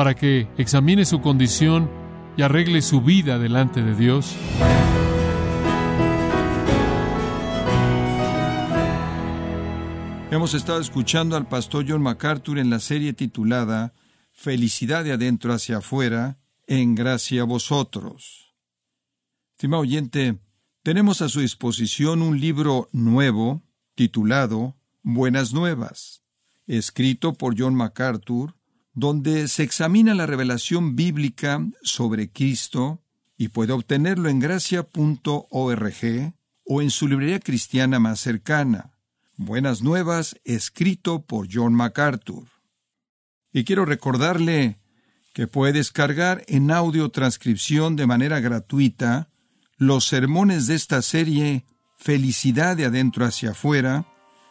para 0.00 0.14
que 0.14 0.48
examine 0.56 1.04
su 1.04 1.20
condición 1.20 1.90
y 2.34 2.40
arregle 2.40 2.80
su 2.80 3.02
vida 3.02 3.38
delante 3.38 3.82
de 3.82 3.94
Dios. 3.94 4.34
Hemos 10.30 10.54
estado 10.54 10.80
escuchando 10.80 11.36
al 11.36 11.48
pastor 11.48 11.84
John 11.86 12.00
MacArthur 12.00 12.58
en 12.58 12.70
la 12.70 12.80
serie 12.80 13.12
titulada 13.12 13.92
Felicidad 14.32 15.04
de 15.04 15.12
adentro 15.12 15.52
hacia 15.52 15.76
afuera, 15.76 16.38
en 16.66 16.94
gracia 16.94 17.42
a 17.42 17.44
vosotros. 17.44 18.54
Estimado 19.50 19.82
oyente, 19.82 20.38
tenemos 20.82 21.20
a 21.20 21.28
su 21.28 21.40
disposición 21.40 22.22
un 22.22 22.40
libro 22.40 22.88
nuevo 22.92 23.60
titulado 23.94 24.78
Buenas 25.02 25.52
Nuevas, 25.52 26.22
escrito 26.66 27.34
por 27.34 27.54
John 27.54 27.74
MacArthur, 27.74 28.54
donde 29.00 29.48
se 29.48 29.62
examina 29.62 30.14
la 30.14 30.26
revelación 30.26 30.94
bíblica 30.94 31.66
sobre 31.82 32.30
Cristo 32.30 33.02
y 33.38 33.48
puede 33.48 33.72
obtenerlo 33.72 34.28
en 34.28 34.38
gracia.org 34.38 36.34
o 36.66 36.82
en 36.82 36.90
su 36.90 37.08
librería 37.08 37.40
cristiana 37.40 37.98
más 37.98 38.20
cercana. 38.20 38.92
Buenas 39.38 39.80
Nuevas, 39.80 40.38
escrito 40.44 41.22
por 41.22 41.48
John 41.50 41.72
MacArthur. 41.72 42.44
Y 43.54 43.64
quiero 43.64 43.86
recordarle 43.86 44.78
que 45.32 45.46
puede 45.46 45.72
descargar 45.72 46.44
en 46.46 46.70
audio 46.70 47.08
transcripción 47.08 47.96
de 47.96 48.06
manera 48.06 48.40
gratuita 48.40 49.30
los 49.78 50.04
sermones 50.04 50.66
de 50.66 50.74
esta 50.74 51.00
serie 51.00 51.64
Felicidad 51.96 52.76
de 52.76 52.84
adentro 52.84 53.24
hacia 53.24 53.52
afuera, 53.52 54.06